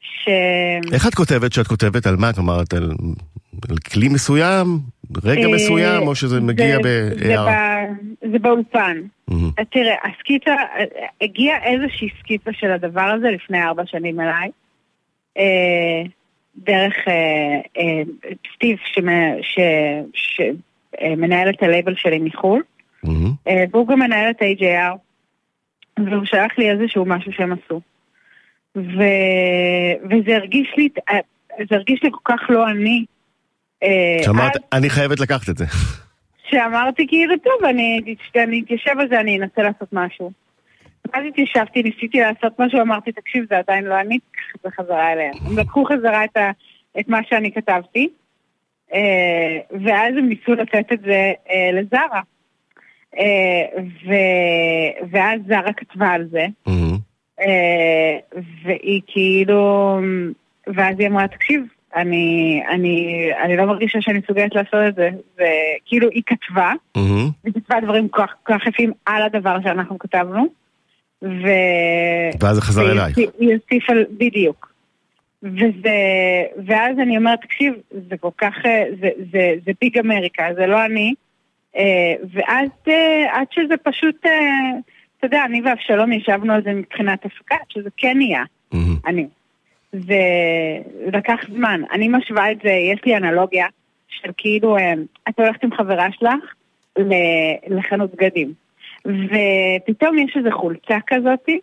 ש... 0.00 0.28
איך 0.92 1.06
את 1.08 1.14
כותבת 1.14 1.52
שאת 1.52 1.66
כותבת 1.66 2.06
על 2.06 2.16
מה? 2.16 2.32
כלומר, 2.32 2.62
את 2.62 2.74
על, 2.74 2.92
על 3.70 3.76
כלי 3.76 4.08
מסוים, 4.08 4.66
רגע 5.24 5.46
אה, 5.46 5.54
מסוים, 5.54 6.06
או 6.06 6.14
שזה 6.14 6.40
מגיע 6.40 6.76
זה, 6.82 7.08
זה? 7.08 7.36
ב, 7.36 7.50
זה 8.32 8.38
באולפן. 8.38 8.96
אה, 9.30 9.64
תראה, 9.70 9.94
הסקיצה, 10.04 10.50
אה, 10.50 10.84
הגיעה 11.20 11.64
איזושהי 11.64 12.08
סקיצה 12.20 12.50
של 12.52 12.70
הדבר 12.70 13.14
הזה 13.18 13.28
לפני 13.30 13.62
ארבע 13.62 13.82
שנים 13.86 14.20
אליי. 14.20 14.50
אה, 16.58 16.62
דרך 16.64 16.94
אה, 17.08 17.60
אה, 17.78 18.02
סטיב 18.54 18.78
שמנהל 20.12 21.50
את 21.50 21.62
הלייבל 21.62 21.94
שלי 21.96 22.18
מחו"ל. 22.18 22.62
אה, 23.48 23.64
והוא 23.70 23.88
גם 23.88 23.98
מנהל 23.98 24.30
את 24.30 24.42
ה-AJR, 24.42 24.96
והוא 26.06 26.24
שלח 26.24 26.58
לי 26.58 26.70
איזשהו 26.70 27.04
משהו 27.04 27.32
שהם 27.32 27.52
עשו. 27.52 27.80
ו... 28.76 29.02
וזה 30.10 30.36
הרגיש 30.36 30.74
לי, 30.76 30.88
אה, 31.10 31.18
זה 31.70 31.74
הרגיש 31.76 32.02
לי 32.02 32.10
כל 32.12 32.32
כך 32.32 32.40
לא 32.48 32.70
אני. 32.70 33.04
אה, 33.82 34.18
שאמרת, 34.24 34.52
אני 34.72 34.90
חייבת 34.90 35.20
לקחת 35.20 35.48
את 35.48 35.58
זה. 35.58 35.64
שאמרתי 36.50 37.06
כאילו, 37.08 37.34
טוב, 37.38 37.64
אני, 37.64 38.00
אני 38.36 38.62
אתיישב 38.64 38.98
על 38.98 39.08
זה, 39.08 39.20
אני 39.20 39.38
אנסה 39.38 39.62
לעשות 39.62 39.88
משהו. 39.92 40.43
ואז 41.14 41.24
התיישבתי, 41.28 41.82
ניסיתי 41.82 42.20
לעשות 42.20 42.58
משהו, 42.58 42.80
אמרתי, 42.80 43.12
תקשיב, 43.12 43.44
זה 43.50 43.58
עדיין 43.58 43.84
לא 43.84 44.00
אני, 44.00 44.18
תקח 44.18 44.56
את 44.56 44.60
זה 44.62 44.68
חזרה 44.70 45.12
אליהם. 45.12 45.32
הם 45.46 45.58
לקחו 45.58 45.84
חזרה 45.84 46.24
את, 46.24 46.36
ה, 46.36 46.50
את 47.00 47.08
מה 47.08 47.18
שאני 47.28 47.52
כתבתי, 47.52 48.08
אה, 48.94 49.58
ואז 49.84 50.14
הם 50.18 50.28
ניסו 50.28 50.54
לתת 50.54 50.92
את 50.92 51.00
זה 51.00 51.32
אה, 51.50 51.70
לזרה. 51.72 52.20
אה, 53.18 53.82
ו- 54.06 55.06
ואז 55.10 55.40
זרה 55.48 55.72
כתבה 55.72 56.08
על 56.10 56.28
זה. 56.30 56.46
אה, 57.40 58.18
והיא 58.64 59.00
כאילו, 59.06 59.98
ואז 60.66 60.96
היא 60.98 61.08
אמרה, 61.08 61.28
תקשיב, 61.28 61.66
אני, 61.96 62.62
אני, 62.70 63.28
אני 63.44 63.56
לא 63.56 63.64
מרגישה 63.64 64.00
שאני 64.00 64.18
מסוגלת 64.18 64.54
לעשות 64.54 64.80
את 64.88 64.94
זה. 64.94 65.10
וכאילו 65.34 66.08
היא 66.10 66.22
כתבה, 66.26 66.72
מהמם. 66.96 67.30
היא 67.44 67.52
כתבה 67.54 67.80
דברים 67.80 68.08
כל 68.08 68.22
כך 68.44 68.66
יפים 68.66 68.92
על 69.06 69.22
הדבר 69.22 69.56
שאנחנו 69.62 69.98
כתבנו, 69.98 70.46
ו... 71.22 71.46
ואז 72.40 72.56
זה 72.56 72.62
חזר 72.62 72.92
אלייך. 72.92 73.18
היא 73.18 73.28
הוסיפה, 73.38 73.92
בדיוק. 74.18 74.74
וזה, 75.44 75.96
ואז 76.66 76.98
אני 76.98 77.16
אומרת, 77.16 77.40
תקשיב, 77.40 77.74
זה 78.08 78.16
כל 78.16 78.30
כך, 78.38 78.54
אה, 78.66 78.84
זה, 79.00 79.08
זה, 79.32 79.54
זה 79.66 79.72
ביג 79.80 79.98
אמריקה, 79.98 80.44
זה 80.54 80.66
לא 80.66 80.84
אני. 80.84 81.14
אה, 81.76 82.14
ואז 82.32 82.68
אה, 82.88 83.40
עד 83.40 83.46
שזה 83.50 83.76
פשוט, 83.82 84.16
אתה 85.18 85.26
יודע, 85.26 85.44
אני 85.44 85.62
ואבשלום 85.62 86.12
ישבנו 86.12 86.52
על 86.52 86.62
זה 86.62 86.72
מבחינת 86.72 87.24
הפקה, 87.24 87.56
שזה 87.68 87.88
כן 87.96 88.16
נהיה, 88.16 88.44
מהמם. 88.72 88.96
אני. 89.06 89.26
זה 89.92 90.20
לקח 91.12 91.40
זמן. 91.52 91.80
אני 91.92 92.08
משווה 92.08 92.52
את 92.52 92.56
זה, 92.62 92.70
יש 92.70 93.00
לי 93.06 93.16
אנלוגיה 93.16 93.66
של 94.08 94.30
כאילו, 94.36 94.76
את 95.28 95.38
הולכת 95.40 95.64
עם 95.64 95.74
חברה 95.74 96.06
שלך 96.12 96.54
לחנות 97.68 98.14
בגדים, 98.14 98.52
ופתאום 99.06 100.18
יש 100.18 100.36
איזו 100.36 100.50
חולצה 100.52 100.98
כזאתי 101.06 101.60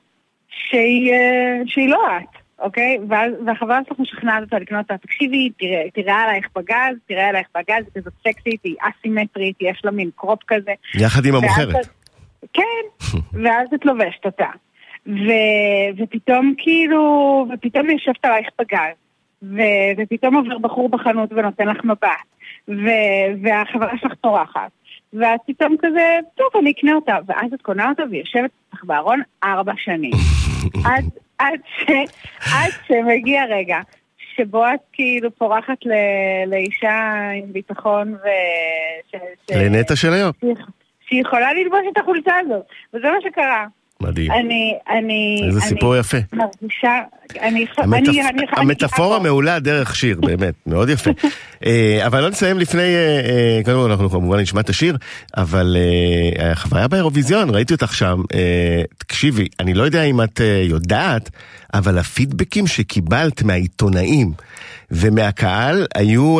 שהיא, 0.47 1.13
אה, 1.13 1.61
שהיא 1.65 1.89
לא 1.89 2.17
את. 2.17 2.41
אוקיי? 2.61 2.97
והחברה 3.45 3.79
שלך 3.89 3.99
משכנעת 3.99 4.43
אותה 4.43 4.59
לקנות 4.59 4.81
אותה, 4.81 4.97
תקשיבי, 4.97 5.49
תראה, 5.59 5.83
תראה 5.93 6.15
עלייך 6.15 6.47
בגז, 6.55 6.95
תראה 7.07 7.29
עלייך 7.29 7.47
בגז, 7.57 7.85
היא 7.85 8.01
כזאת 8.01 8.13
סקסית, 8.27 8.63
היא 8.63 8.75
אסימטרית, 8.79 9.55
יש 9.61 9.81
לה 9.83 9.91
מין 9.91 10.09
קרופ 10.15 10.39
כזה. 10.47 10.71
יחד 10.95 11.25
עם 11.25 11.35
המוכרת. 11.35 11.87
כן, 12.53 13.07
ואז 13.43 13.67
את 13.75 13.85
לובשת 13.85 14.25
אותה. 14.25 14.49
ו... 15.07 15.31
ופתאום 15.97 16.53
כאילו, 16.57 17.45
ופתאום 17.53 17.89
יושבת 17.89 18.25
עלייך 18.25 18.47
בגז. 18.59 18.95
ו... 19.43 19.61
ופתאום 19.97 20.35
עובר 20.35 20.57
בחור 20.57 20.89
בחנות 20.89 21.29
ונותן 21.31 21.67
לך 21.67 21.83
מבט. 21.83 22.07
ו... 22.67 22.87
והחברה 23.43 23.97
שלך 23.97 24.13
טורחת. 24.13 24.71
ואת 25.13 25.39
פתאום 25.47 25.75
כזה, 25.81 25.99
טוב, 26.35 26.47
אני 26.59 26.71
אקנה 26.71 26.93
אותה. 26.93 27.17
ואז 27.25 27.53
את 27.53 27.61
קונה 27.61 27.89
אותה 27.89 28.03
והיא 28.09 28.19
יושבת 28.21 28.49
לך 28.73 28.83
בארון 28.83 29.21
ארבע 29.43 29.73
שנים. 29.77 30.11
עד, 30.85 31.05
עד, 31.37 31.59
ש... 31.77 31.83
עד 32.53 32.71
שמגיע 32.87 33.43
רגע 33.49 33.79
שבו 34.35 34.65
את 34.73 34.79
כאילו 34.93 35.31
פורחת 35.31 35.85
ל... 35.85 35.91
לאישה 36.47 37.11
עם 37.35 37.53
ביטחון 37.53 38.13
ו... 38.13 38.27
ש... 39.11 39.15
ש... 39.47 39.55
לנטע 39.55 39.95
של 39.95 40.13
היום. 40.13 40.31
שהיא- 40.39 40.55
שהיא 41.07 41.21
יכולה 41.21 41.53
ללבוש 41.53 41.79
את 41.91 41.97
החולצה 41.97 42.33
הזאת, 42.39 42.65
וזה 42.93 43.07
מה 43.11 43.17
שקרה. 43.23 43.65
מדהים. 44.01 44.31
אני, 44.31 44.73
אני, 44.97 45.41
איזה 45.47 45.59
אני 45.59 45.67
סיפור 45.67 45.95
יפה. 45.97 46.17
מרגישה, 46.33 46.91
אני, 47.41 47.65
המטפ- 47.77 47.93
אני, 47.93 48.21
אני, 48.29 48.41
המטאפורה 48.57 49.17
אני, 49.17 49.23
מעולה 49.23 49.59
דרך 49.59 49.95
שיר, 49.95 50.19
באמת, 50.21 50.53
מאוד 50.67 50.89
יפה. 50.89 51.11
אה, 51.65 52.03
אבל 52.07 52.21
לא 52.21 52.29
נסיים 52.29 52.59
לפני, 52.59 52.81
אה, 52.81 53.21
אה, 53.29 53.61
קודם 53.65 53.77
כל 53.77 53.91
אנחנו 53.91 54.09
כמובן 54.09 54.39
נשמע 54.39 54.61
את 54.61 54.69
השיר, 54.69 54.97
אבל 55.37 55.77
החוויה 56.39 56.87
באירוויזיון, 56.87 57.49
ראיתי 57.49 57.73
אותך 57.73 57.95
שם, 57.95 58.21
תקשיבי, 58.97 59.47
אני 59.59 59.73
לא 59.73 59.83
יודע 59.83 60.03
אם 60.03 60.21
את 60.21 60.41
יודעת, 60.63 61.29
אבל 61.73 61.97
הפידבקים 61.97 62.67
שקיבלת 62.67 63.43
מהעיתונאים 63.43 64.31
ומהקהל 64.91 65.87
היו 65.95 66.37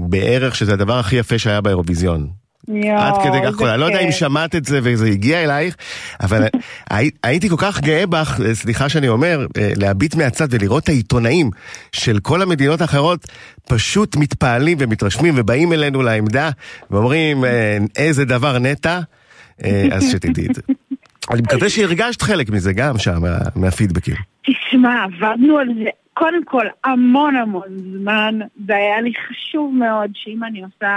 בערך 0.00 0.56
שזה 0.56 0.72
הדבר 0.72 0.98
הכי 0.98 1.16
יפה 1.16 1.38
שהיה 1.38 1.60
באירוויזיון. 1.60 2.45
יואו, 2.68 2.98
עד 2.98 3.14
כדי 3.22 3.38
כך, 3.52 3.62
אני 3.62 3.80
לא 3.80 3.84
יודע 3.84 4.00
אם. 4.00 4.12
שמעת 4.12 4.54
את 4.54 4.64
זה 4.64 4.80
וזה 4.82 5.06
הגיע 5.06 5.44
אלייך, 5.44 5.76
אבל 6.22 6.44
הי- 6.90 7.10
הייתי 7.24 7.48
כל 7.48 7.56
כך 7.58 7.80
גאה 7.80 8.06
בך, 8.06 8.40
אה, 8.44 8.54
סליחה 8.54 8.88
שאני 8.88 9.08
אומר, 9.08 9.46
אה, 9.58 9.72
להביט 9.76 10.14
מהצד 10.14 10.46
ולראות 10.50 10.84
את 10.84 10.88
העיתונאים 10.88 11.50
של 11.92 12.18
כל 12.18 12.42
המדינות 12.42 12.80
האחרות 12.80 13.26
פשוט 13.68 14.16
מתפעלים 14.16 14.76
ומתרשמים 14.80 15.34
ובאים 15.36 15.72
אלינו 15.72 16.02
לעמדה 16.02 16.50
ואומרים 16.90 17.44
אה, 17.44 17.78
איזה 17.96 18.24
דבר 18.24 18.58
נטע, 18.58 19.00
אה, 19.64 19.88
אז 19.92 20.10
שתדעי 20.12 20.46
את 20.46 20.54
זה. 20.54 20.62
אני 21.30 21.40
מקווה 21.42 21.68
שהרגשת 21.70 22.22
חלק 22.22 22.50
מזה 22.50 22.72
גם 22.72 22.98
שם, 22.98 23.22
מה- 23.22 23.38
מהפידבקים. 23.56 24.14
תשמע, 24.42 25.04
עבדנו 25.04 25.58
על 25.58 25.66
זה 25.78 25.88
קודם 26.18 26.44
כל 26.44 26.66
המון 26.84 27.36
המון 27.36 27.68
זמן, 27.92 28.38
זה 28.66 28.76
היה 28.76 29.00
לי 29.00 29.12
חשוב 29.28 29.74
מאוד 29.74 30.10
שאם 30.14 30.44
אני 30.44 30.62
עושה 30.62 30.88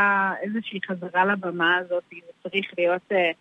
איזושהי 0.44 0.80
חזרה 0.88 1.26
לבמה 1.26 1.76
הזאת, 1.78 2.04
זה 2.12 2.50
צריך 2.50 2.66
להיות 2.78 3.02
אה, 3.12 3.32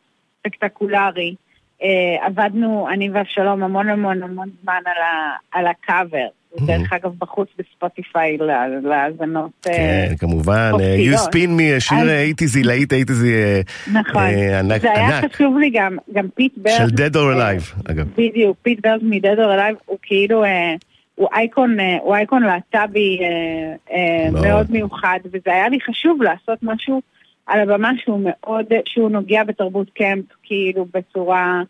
ספקטקולרי. 0.41 1.35
אה, 1.83 2.27
עבדנו, 2.27 2.89
אני 2.93 3.11
ואבשלום, 3.11 3.63
המון 3.63 3.89
המון 3.89 4.23
המון 4.23 4.49
זמן 4.63 4.81
על, 4.87 5.03
ה, 5.03 5.37
על 5.59 5.67
הקאבר. 5.67 6.27
Mhm. 6.57 6.67
דרך 6.67 6.93
אגב, 6.93 7.13
בחוץ 7.19 7.49
בספוטיפיי 7.59 8.39
להאזנות. 8.83 9.51
אה, 9.67 9.73
כן, 10.11 10.17
כמובן, 10.19 10.71
אה, 10.81 10.97
You. 10.97 11.17
Spin 11.19 11.49
Me, 11.61 11.81
שיר 11.81 11.99
אז- 11.99 12.09
אייטיזי, 12.09 12.63
להיט 12.63 12.93
אייטיזי 12.93 13.35
אה, 13.35 13.61
נכון. 13.93 14.23
אה, 14.23 14.59
ענק. 14.59 14.81
זה 14.81 14.91
היה 14.93 15.19
ענק. 15.19 15.35
חשוב 15.35 15.59
לי 15.59 15.71
גם, 15.71 15.97
גם 16.13 16.29
פיט 16.35 16.53
ברנס. 16.57 16.75
של 16.77 16.85
Dead 16.85 17.15
or 17.15 17.37
Alive, 17.37 17.91
אגב. 17.91 18.07
בדיוק, 18.17 18.57
פיט 18.63 18.87
ברנס 18.87 19.01
מ-Dead 19.03 19.39
or 19.39 19.59
Alive 19.59 19.83
הוא 19.87 19.99
כאילו, 20.03 20.45
אה, 20.45 20.75
הוא 21.19 21.29
אייקון, 21.33 21.81
אה, 21.81 21.97
הוא 22.03 22.15
אייקון 22.15 22.43
להט"בי 22.43 23.19
אה, 23.21 23.75
אה, 23.93 24.31
מאוד. 24.31 24.71
מיוחד, 24.71 25.19
וזה 25.25 25.53
היה 25.55 25.69
לי 25.69 25.81
חשוב 25.81 26.23
לעשות 26.23 26.59
משהו 26.63 27.01
על 27.47 27.61
הבמה 27.61 27.91
שהוא 27.97 28.21
מאוד, 28.25 28.67
שהוא 28.85 29.11
נוגע 29.11 29.45
בתרבות 29.45 29.91
camp, 29.91 30.25
כאילו 30.43 30.87
בצורה 30.95 31.63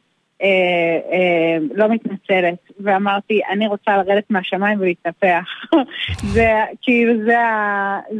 אה, 0.42 0.46
אה, 1.12 1.58
לא 1.74 1.88
מתנצלת, 1.88 2.58
ואמרתי, 2.80 3.40
אני 3.50 3.66
רוצה 3.66 3.96
לרדת 3.96 4.24
מהשמיים 4.30 4.80
ולהתנפח. 4.80 5.44
זה 6.34 6.50
כאילו, 6.82 7.24
זה, 7.24 7.38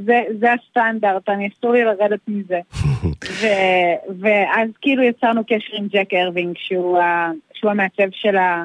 זה, 0.04 0.22
זה 0.40 0.52
הסטנדרט, 0.52 1.28
אני 1.28 1.48
אסור 1.48 1.72
לי 1.72 1.84
לרדת 1.84 2.20
מזה. 2.28 2.60
ו- 3.40 4.12
ואז 4.20 4.68
כאילו 4.80 5.02
יצרנו 5.02 5.42
קשר 5.44 5.76
עם 5.76 5.86
ג'ק 5.86 6.14
ארווינג, 6.14 6.56
שהוא, 6.58 6.98
שהוא 7.54 7.70
המעצב 7.70 8.08
של, 8.10 8.36
ה- 8.36 8.64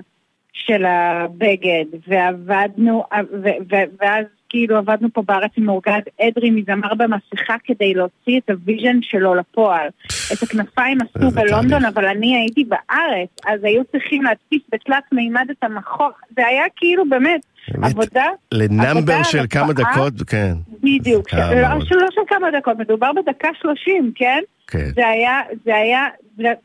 של 0.54 0.86
הבגד, 0.86 1.86
ועבדנו, 2.08 3.04
ו- 3.44 3.72
ו- 3.72 3.96
ואז 4.02 4.26
כאילו 4.50 4.78
עבדנו 4.78 5.08
פה 5.13 5.22
בארץ 5.22 5.52
עם 5.58 5.70
אורגד 5.70 6.02
אדרי 6.22 6.52
מזמר 6.52 6.94
במסכה 6.94 7.56
כדי 7.63 7.94
להוציא 7.94 8.39
את 8.39 8.50
ה 8.49 8.57
vision 8.57 8.99
שלו 9.02 9.36
לפועל. 9.36 9.88
את 10.34 10.44
הכנפיים 10.44 10.98
עשו 11.02 11.32
בלונדון. 11.32 11.86
אבל 11.86 12.06
אני 12.06 12.36
הייתי 12.36 12.63
בארץ, 12.63 13.30
אז 13.46 13.63
היו 13.63 13.84
צריכים 13.92 14.24
להדפיס 14.24 14.62
בתלת 14.72 15.04
מימד 15.12 15.48
את 15.52 15.63
המחוך. 15.63 16.10
זה 16.36 16.48
היה 16.48 16.63
כאילו 16.76 17.04
באמת 17.10 17.42
עבודה, 17.84 18.26
ל 18.52 18.62
number 18.62 19.23
של 19.24 19.46
כמה. 19.50 19.74
דקות, 19.74 20.13
כן. 20.28 20.54
בדיוק, 20.84 21.34
לא. 21.34 21.86
שלא 21.86 22.08
של 22.12 22.22
כמה 22.28 22.48
דקות, 22.60 22.78
מדובר 22.78 23.12
בדקה 23.13 23.50
שלושים, 23.62 24.12
כן? 24.16 24.39
כן. 24.68 24.89
זה 24.96 25.08
היה, 25.08 25.39
זה 25.66 25.76
היה 25.76 26.06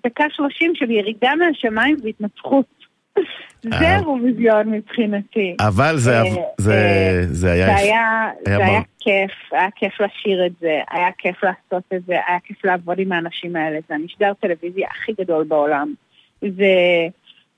דקה 0.06 0.24
שלושים 0.30 0.72
של 0.74 0.90
ירידה 0.90 1.30
מהשמיים 1.34 1.96
והתנצחות. 2.02 2.77
אה. 3.72 3.78
זה 3.78 3.96
אירוויזיון 3.96 4.70
מבחינתי. 4.70 5.56
אבל 5.60 5.96
זה, 5.96 6.20
אה, 6.20 6.24
זה, 6.58 6.72
אה, 6.72 7.22
זה 7.28 7.52
היה... 7.52 7.66
זה. 7.66 7.76
היה, 7.76 8.30
היה 8.46 8.58
זה 8.58 8.64
היה 8.64 8.80
כיף, 9.00 9.52
היה 9.52 9.68
כיף 9.76 9.92
לשיר 10.00 10.46
את 10.46 10.52
זה, 10.60 10.80
היה 10.90 11.08
כיף 11.18 11.36
לעשות 11.44 11.84
את 11.94 12.00
זה, 12.06 12.12
היה 12.12 12.38
כיף 12.44 12.64
לעבוד 12.64 12.98
עם 12.98 13.12
האנשים 13.12 13.56
האלה, 13.56 13.78
זה 13.88 13.94
המשדר 13.94 14.32
טלוויזיה 14.40 14.86
הכי 14.90 15.12
גדול 15.20 15.44
בעולם. 15.44 15.94
זה... 16.42 16.74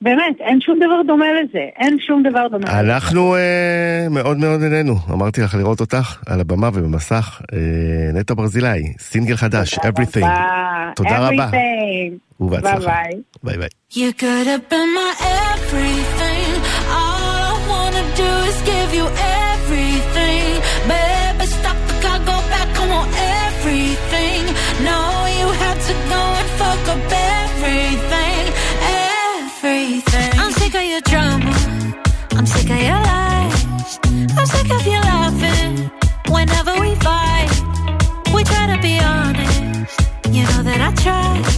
באמת, 0.02 0.40
אין 0.40 0.60
שום 0.60 0.78
דבר 0.78 1.02
דומה 1.06 1.26
לזה, 1.32 1.68
אין 1.76 1.98
שום 2.00 2.22
דבר 2.22 2.48
דומה 2.48 2.64
לזה. 2.64 2.80
אנחנו 2.80 3.36
אה, 3.36 4.06
מאוד 4.10 4.36
מאוד 4.36 4.60
נהנינו, 4.60 4.94
אמרתי 5.12 5.40
לך 5.40 5.54
לראות 5.54 5.80
אותך 5.80 6.22
על 6.26 6.40
הבמה 6.40 6.68
ובמסך. 6.68 7.42
אה, 7.52 7.58
נטע 8.20 8.34
ברזילי, 8.34 8.82
סינגל 8.98 9.36
חדש, 9.36 9.74
Everything. 9.74 10.24
רבה. 10.24 10.92
תודה 10.96 11.18
רבה. 11.18 11.50
Everything. 11.50 12.29
Bye 12.40 12.60
bye. 12.60 13.24
Bye 13.42 13.56
bye. 13.58 13.68
You 13.90 14.12
could 14.14 14.46
have 14.46 14.66
been 14.70 14.94
my 14.94 15.12
everything. 15.52 16.50
All 16.88 17.20
I 17.52 17.66
wanna 17.68 18.04
do 18.16 18.30
is 18.50 18.58
give 18.62 18.94
you 18.98 19.06
everything. 19.06 20.46
Baby, 20.88 21.44
stop 21.58 21.76
the 21.88 21.94
car, 22.04 22.18
go 22.30 22.36
back, 22.48 22.68
I 22.80 22.84
want 22.88 23.10
everything. 23.44 24.42
No, 24.88 24.98
you 25.38 25.46
had 25.62 25.78
to 25.88 25.94
go 26.12 26.20
and 26.40 26.48
fuck 26.60 26.82
up 26.94 27.12
everything. 27.44 28.42
Everything. 29.44 30.32
I'm 30.40 30.52
sick 30.52 30.74
of 30.74 30.84
your 30.92 31.02
drama. 31.02 31.52
I'm 32.38 32.46
sick 32.46 32.70
of 32.70 32.80
your 32.90 33.00
lies. 33.10 33.58
I'm 34.38 34.46
sick 34.46 34.70
of 34.76 34.86
laughing 34.86 35.90
whenever 36.34 36.72
we 36.80 36.94
fight. 37.06 37.52
We 38.34 38.44
try 38.44 38.64
to 38.74 38.78
be 38.80 38.98
honest. 38.98 39.60
You 40.34 40.42
know 40.48 40.62
that 40.62 40.80
I 40.80 40.90
try. 41.04 41.49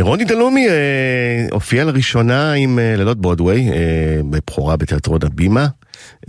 רוני 0.00 0.24
דלומי 0.24 0.68
אה, 0.68 0.74
הופיע 1.52 1.84
לראשונה 1.84 2.52
עם 2.52 2.78
אה, 2.78 2.96
לילות 2.96 3.20
ברודוויי, 3.20 3.70
אה, 3.70 3.74
בבכורה 4.30 4.76
בתיאטרון 4.76 5.18
הבימה, 5.22 5.66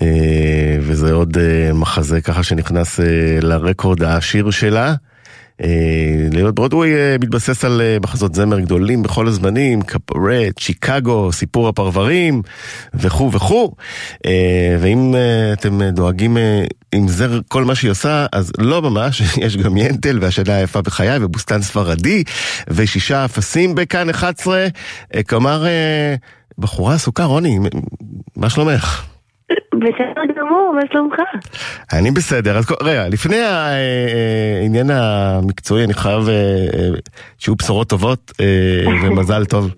אה, 0.02 0.78
וזה 0.82 1.14
עוד 1.14 1.38
אה, 1.38 1.74
מחזה 1.74 2.22
ככה 2.22 2.44
שנכנס 2.44 3.00
אה, 3.00 3.06
לרקורד 3.42 4.04
העשיר 4.04 4.52
שלה. 4.52 4.96
אה, 5.64 6.28
לילות 6.34 6.56
ברודוויי 6.56 6.96
אה, 6.96 7.16
מתבסס 7.22 7.66
על 7.66 7.82
אה, 7.82 7.98
מחזות 8.04 8.36
זמר 8.36 8.60
גדולים 8.60 9.04
בכל 9.04 9.28
הזמנים, 9.28 9.82
קפרט, 9.82 10.58
שיקגו, 10.60 11.32
סיפור 11.32 11.68
הפרברים 11.68 12.42
וכו' 12.94 13.32
וכו'. 13.32 13.72
ואם 14.80 15.16
אתם 15.54 15.82
דואגים 15.90 16.38
אם 16.96 17.08
זה 17.08 17.26
כל 17.48 17.64
מה 17.64 17.76
שהיא 17.76 17.92
עושה, 17.92 18.26
אז 18.34 18.52
לא 18.60 18.82
ממש, 18.82 19.22
יש 19.46 19.58
גם 19.58 19.78
ינטל 19.78 20.18
והשנה 20.22 20.56
היפה 20.56 20.82
בחיי 20.82 21.18
ובוסתן 21.22 21.62
ספרדי 21.62 22.24
ושישה 22.68 23.26
אפסים 23.26 23.76
בכאן 23.76 24.10
11. 24.10 24.68
אה, 25.16 25.24
כלומר, 25.24 25.64
בחורה 26.58 26.94
עסוקה, 26.94 27.24
רוני, 27.24 27.60
מה 28.36 28.50
שלומך? 28.50 29.06
בסדר 29.74 30.27
גמור, 30.48 30.74
מה 30.76 30.82
שלומך? 30.92 31.16
אני 31.94 32.12
בסדר, 32.12 32.58
אז 32.58 32.66
רגע, 32.82 33.08
לפני 33.10 33.38
ה- 33.42 33.70
אה, 33.70 34.60
העניין 34.62 34.90
המקצועי, 34.90 35.84
אני 35.84 35.94
חייב 35.94 36.30
אה, 36.30 36.34
אה, 36.34 36.90
שיהיו 37.38 37.56
בשורות 37.56 37.90
טובות 37.90 38.32
אה, 38.42 38.46
ומזל 39.04 39.46
טוב. 39.46 39.72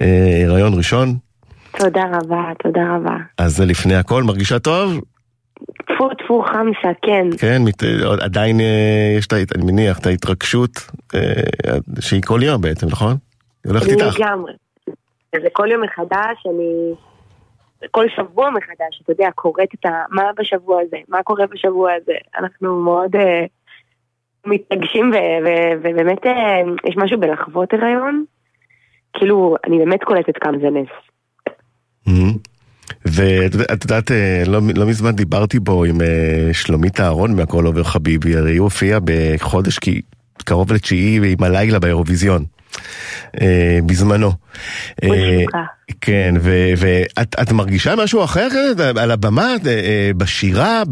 אה, 0.00 0.42
הריון 0.46 0.74
ראשון, 0.74 1.14
תודה 1.78 2.02
רבה, 2.12 2.42
תודה 2.62 2.80
רבה. 2.96 3.16
אז 3.38 3.56
זה 3.56 3.64
לפני 3.66 3.94
הכל, 3.94 4.22
מרגישה 4.22 4.58
טוב? 4.58 5.00
טפו 5.78 6.08
טפו 6.24 6.42
חמסה, 6.42 6.88
כן. 7.02 7.26
כן, 7.38 7.62
מת, 7.64 7.82
עדיין 8.20 8.60
אה, 8.60 9.14
יש, 9.18 9.26
את 9.26 9.32
אני 9.56 9.64
מניח, 9.64 9.98
את 9.98 10.06
ההתרגשות 10.06 10.70
אה, 11.14 11.20
שהיא 12.00 12.22
כל 12.26 12.40
יום 12.42 12.60
בעצם, 12.60 12.86
נכון? 12.86 13.16
היא 13.64 13.72
הולכת 13.72 13.88
איתך. 13.88 14.18
לגמרי. 14.20 14.52
זה 15.42 15.48
כל 15.52 15.68
יום 15.72 15.82
מחדש, 15.82 16.36
אני... 16.46 16.94
כל 17.90 18.06
שבוע 18.16 18.50
מחדש, 18.50 19.00
אתה 19.02 19.12
יודע, 19.12 19.28
קוראת 19.34 19.68
את 19.74 19.86
ה... 19.86 19.90
מה 20.10 20.22
בשבוע 20.38 20.80
הזה, 20.82 20.96
מה 21.08 21.22
קורה 21.22 21.46
בשבוע 21.46 21.92
הזה. 21.92 22.12
אנחנו 22.38 22.80
מאוד 22.80 23.16
אה, 23.16 23.44
מתרגשים, 24.46 25.10
ו- 25.10 25.44
ו- 25.46 25.78
ובאמת 25.82 26.26
אה, 26.26 26.60
יש 26.88 26.96
משהו 26.96 27.20
בלחוות 27.20 27.72
הריון. 27.72 28.24
כאילו, 29.12 29.56
אני 29.66 29.78
באמת 29.78 30.04
קולטת 30.04 30.36
כמה 30.40 30.58
זה 30.58 30.66
נס. 30.70 30.88
ואת 33.04 33.54
יודע- 33.54 33.74
את 33.74 33.84
יודעת, 33.84 34.10
אה, 34.10 34.42
לא, 34.46 34.60
לא 34.76 34.86
מזמן 34.86 35.10
דיברתי 35.12 35.58
בו 35.58 35.84
עם 35.84 36.00
אה, 36.00 36.48
שלומית 36.52 37.00
אהרון 37.00 37.36
מהכל 37.36 37.66
עובר 37.66 37.82
חביבי, 37.84 38.36
הרי 38.36 38.50
היא 38.52 38.60
הופיעה 38.60 38.98
בחודש 39.04 39.78
כי 39.78 40.00
קרוב 40.44 40.72
לתשיעי 40.72 41.32
עם 41.32 41.42
הלילה 41.44 41.78
באירוויזיון. 41.78 42.44
אה, 43.40 43.78
בזמנו. 43.86 44.30
אה. 45.04 45.10
כן, 46.00 46.34
ואת 46.76 47.34
את 47.42 47.52
מרגישה 47.52 47.96
משהו 47.96 48.24
אחר 48.24 48.48
כזה 48.50 48.90
על 49.02 49.10
הבמה, 49.10 49.54
אה, 49.66 49.70
אה, 49.70 50.10
בשירה, 50.16 50.82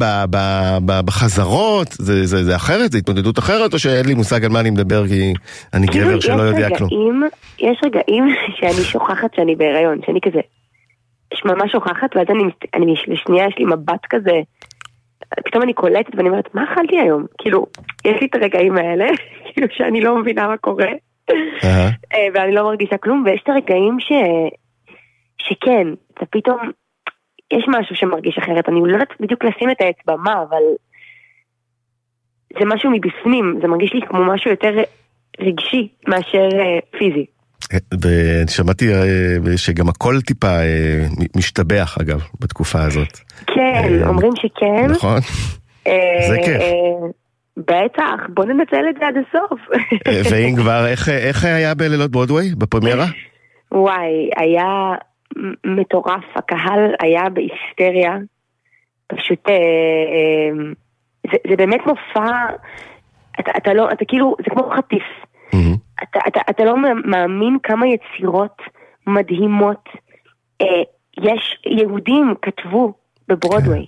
בחזרות, 1.06 1.88
זה, 1.90 2.56
אחרת, 2.56 2.92
זה 2.92 2.98
התמודדות 2.98 3.38
אחרת, 3.38 3.74
או 3.74 3.78
שאין 3.78 4.06
לי 4.06 4.14
מושג 4.14 4.44
על 4.44 4.50
מה 4.50 4.60
אני 4.60 4.70
מדבר 4.70 5.08
כי 5.08 5.32
אני 5.74 5.86
כאילו, 5.88 6.08
גבר 6.08 6.20
שלא 6.20 6.42
יודע 6.42 6.68
כלום. 6.78 7.22
יש 7.58 7.78
רגעים 7.84 8.28
שאני 8.60 8.84
שוכחת 8.84 9.34
שאני 9.36 9.56
בהיריון, 9.56 10.00
שאני 10.06 10.20
כזה, 10.20 10.40
ממש 11.44 11.72
שוכחת, 11.72 12.16
ואז 12.16 12.26
אני, 12.30 12.92
לשנייה 13.08 13.46
יש 13.46 13.54
לי 13.58 13.64
מבט 13.64 14.06
כזה, 14.10 14.40
פתאום 15.44 15.62
אני 15.62 15.72
קולטת 15.72 16.14
ואני 16.16 16.28
אומרת, 16.28 16.54
מה 16.54 16.64
אכלתי 16.64 17.00
היום? 17.00 17.26
כאילו, 17.38 17.66
יש 18.04 18.20
לי 18.20 18.26
את 18.26 18.34
הרגעים 18.34 18.76
האלה, 18.76 19.06
כאילו 19.52 19.66
שאני 19.70 20.00
לא 20.00 20.18
מבינה 20.18 20.48
מה 20.48 20.56
קורה. 20.56 20.86
אה, 20.86 21.07
ואני 22.34 22.54
לא 22.54 22.62
מרגישה 22.64 22.96
כלום, 22.96 23.22
ויש 23.26 23.40
את 23.42 23.48
הרגעים 23.48 23.96
ש... 24.00 24.12
שכן, 25.38 25.86
אתה 26.14 26.26
פתאום, 26.26 26.58
יש 27.52 27.64
משהו 27.68 27.96
שמרגיש 27.96 28.38
אחרת, 28.38 28.68
אני 28.68 28.80
לא 28.84 28.92
יודעת 28.92 29.08
בדיוק 29.20 29.44
לשים 29.44 29.70
את 29.70 29.76
האצבע 29.80 30.16
מה, 30.16 30.42
אבל 30.48 30.62
זה 32.58 32.64
משהו 32.64 32.90
מבפנים, 32.90 33.58
זה 33.62 33.68
מרגיש 33.68 33.94
לי 33.94 34.00
כמו 34.08 34.24
משהו 34.24 34.50
יותר 34.50 34.82
רגשי 35.40 35.88
מאשר 36.08 36.48
אה, 36.52 36.98
פיזי. 36.98 37.26
ושמעתי 38.02 38.94
אה, 38.94 39.56
שגם 39.56 39.88
הכל 39.88 40.20
טיפה 40.26 40.46
אה, 40.46 41.06
משתבח 41.36 41.98
אגב 42.00 42.22
בתקופה 42.40 42.82
הזאת, 42.82 43.18
כן, 43.46 44.02
אה, 44.02 44.08
אומרים 44.08 44.32
שכן. 44.36 44.86
נכון? 44.90 45.18
אה, 45.86 46.28
זה 46.28 46.36
כיף. 46.44 46.62
בטח, 47.58 48.14
בוא 48.28 48.44
ננצל 48.44 48.84
את 48.90 48.94
זה 49.00 49.06
עד 49.06 49.14
הסוף. 49.16 49.60
אה, 50.06 50.20
ואם 50.32 50.54
כבר, 50.56 50.86
איך- 50.86 51.08
איך 51.08 51.44
היה 51.44 51.74
בלילות 51.74 52.10
ברודוויי, 52.10 52.48
בפרמיירה? 52.58 53.04
וואי, 53.72 54.30
היה 54.36 54.94
מטורף, 55.66 56.24
הקהל 56.36 56.80
היה 57.02 57.22
בהיסטריה. 57.28 58.16
פשוט, 59.06 59.48
אה, 59.48 59.54
אה, 59.54 60.64
זה, 61.32 61.36
זה 61.50 61.56
באמת 61.56 61.80
מופע, 61.86 62.46
אתה, 63.40 63.50
אתה 63.56 63.74
לא, 63.74 63.88
אתה 63.92 64.04
כאילו, 64.08 64.36
זה 64.38 64.50
כמו 64.50 64.70
חטיף. 64.76 65.02
מהמם. 65.52 65.74
אתה, 66.02 66.18
אתה, 66.28 66.40
אתה 66.50 66.64
לא 66.64 66.74
מאמין 67.04 67.58
כמה 67.62 67.86
יצירות 67.86 68.56
מדהימות 69.06 69.88
אה, 70.62 70.66
יש, 71.22 71.58
יהודים 71.66 72.34
כתבו 72.42 72.92
בברודוויי. 73.28 73.86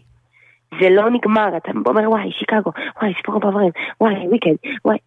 זה 0.81 0.91
לא 0.91 1.11
נגמר, 1.11 1.57
אתה 1.57 1.73
אומר 1.87 2.11
וואי, 2.11 2.31
שיקגו, 2.33 2.71
וואי, 3.03 3.15
סיפור 3.17 3.37
הפרברים, 3.37 3.71
וואי, 4.01 4.29
ויקד, 4.31 4.55
וואי, 4.85 4.99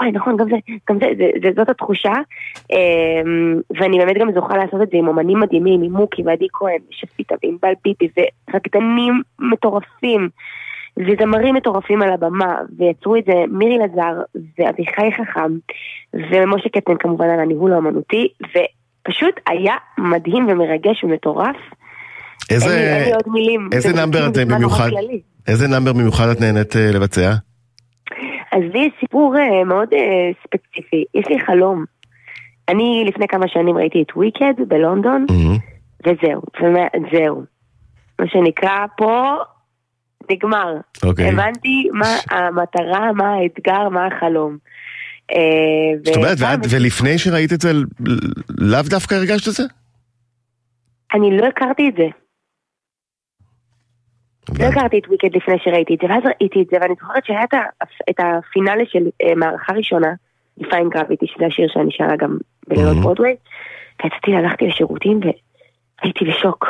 וואי, 0.00 0.12
נכון, 0.12 0.36
גם 0.36 0.46
זה, 0.50 0.56
גם 0.90 0.98
זה, 0.98 1.06
זה, 1.18 1.30
זה 1.42 1.48
זאת 1.56 1.68
התחושה. 1.68 2.12
אמ, 2.72 3.60
ואני 3.80 3.98
באמת 3.98 4.18
גם 4.18 4.32
זוכה 4.32 4.56
לעשות 4.56 4.82
את 4.82 4.90
זה 4.90 4.96
עם 4.96 5.08
אומנים 5.08 5.40
מדהימים, 5.40 5.82
עם 5.82 5.92
מוקי 5.92 6.22
ועדי 6.22 6.46
כהן, 6.52 6.78
ושפיטה 6.90 7.34
ועם 7.42 7.56
בל 7.62 7.72
פיפי, 7.82 8.08
ורקדנים 8.50 9.22
מטורפים. 9.38 10.28
וזמרים 10.98 11.54
מטורפים 11.54 12.02
על 12.02 12.12
הבמה, 12.12 12.56
ויצרו 12.78 13.16
את 13.16 13.24
זה 13.24 13.44
מירי 13.48 13.78
לזר 13.78 14.20
ואביחי 14.58 15.12
חכם, 15.12 15.52
ומשה 16.14 16.68
קטן 16.68 16.96
כמובן 16.96 17.30
על 17.30 17.40
הניהול 17.40 17.72
האמנותי, 17.72 18.28
ופשוט 18.42 19.40
היה 19.48 19.74
מדהים 19.98 20.48
ומרגש 20.48 21.04
ומטורף. 21.04 21.56
איזה, 22.50 22.66
אין 22.66 22.74
לי- 22.78 22.94
אין 22.96 23.04
לי 23.04 23.12
עוד 23.12 23.28
מילים. 23.28 23.68
איזה 23.72 23.88
זה 23.88 23.96
נאמבר 23.96 24.26
אתם 24.28 24.40
נורא 24.40 24.54
במיוחד. 24.54 24.90
איזה 25.48 25.68
נאמבר 25.68 25.92
במיוחד 25.92 26.28
את 26.28 26.40
נהנית 26.40 26.76
אה, 26.76 26.90
לבצע? 26.94 27.32
אז 28.52 28.62
לי 28.72 28.78
יש 28.78 28.92
סיפור 29.00 29.34
אה, 29.38 29.64
מאוד 29.64 29.88
אה, 29.92 29.98
ספציפי, 30.42 31.04
יש 31.14 31.24
לי 31.28 31.40
חלום. 31.46 31.84
אני 32.68 33.04
לפני 33.08 33.28
כמה 33.28 33.48
שנים 33.48 33.76
ראיתי 33.76 34.02
את 34.02 34.16
וויקד 34.16 34.52
בלונדון, 34.68 35.26
מהמם. 35.30 35.56
וזהו, 36.06 36.42
זהו. 37.12 37.42
מה 38.18 38.26
שנקרא 38.28 38.86
פה, 38.96 39.34
נגמר. 40.30 40.74
אוקיי. 41.04 41.28
הבנתי 41.28 41.88
מה 41.92 42.06
המטרה, 42.30 43.12
מה 43.12 43.34
האתגר, 43.34 43.88
מה 43.88 44.06
החלום. 44.06 44.56
זאת 46.04 46.16
אומרת, 46.16 46.36
ו- 46.40 46.42
ואת- 46.44 46.66
ולפני 46.70 47.18
שראית 47.18 47.52
את 47.52 47.60
זה, 47.60 47.72
לאו 48.58 48.80
דווקא 48.90 49.14
הרגשת 49.14 49.48
את 49.48 49.52
זה? 49.52 49.62
אני 51.14 51.36
לא 51.36 51.46
הכרתי 51.46 51.88
את 51.88 51.94
זה. 51.96 52.06
לא. 54.58 54.64
הכרתי 54.64 54.98
את 54.98 55.08
וויקד 55.08 55.36
לפני 55.36 55.54
שראיתי 55.64 55.94
את 55.94 55.98
זה, 56.02 56.06
ואז 56.06 56.22
ראיתי 56.24 56.62
את 56.62 56.66
זה, 56.70 56.76
ואני 56.80 56.94
זוכרת 57.00 57.24
שהיה 57.24 57.44
את 58.10 58.16
הפינאלה 58.18 58.82
של 58.86 59.04
אה, 59.22 59.34
מערכה 59.34 59.72
ראשונה, 59.72 60.12
דיפיין 60.58 60.88
גרביטי, 60.88 61.26
שזה 61.26 61.46
השיר 61.46 61.68
שאני 61.72 61.90
שרה 61.90 62.16
גם 62.16 62.38
בלילות 62.68 62.96
Mhm. 62.96 63.00
ברודווי, 63.02 63.36
ויצאתי, 64.04 64.34
הלכתי 64.36 64.66
לשירותים 64.66 65.20
והייתי 66.02 66.24
בשוק. 66.24 66.66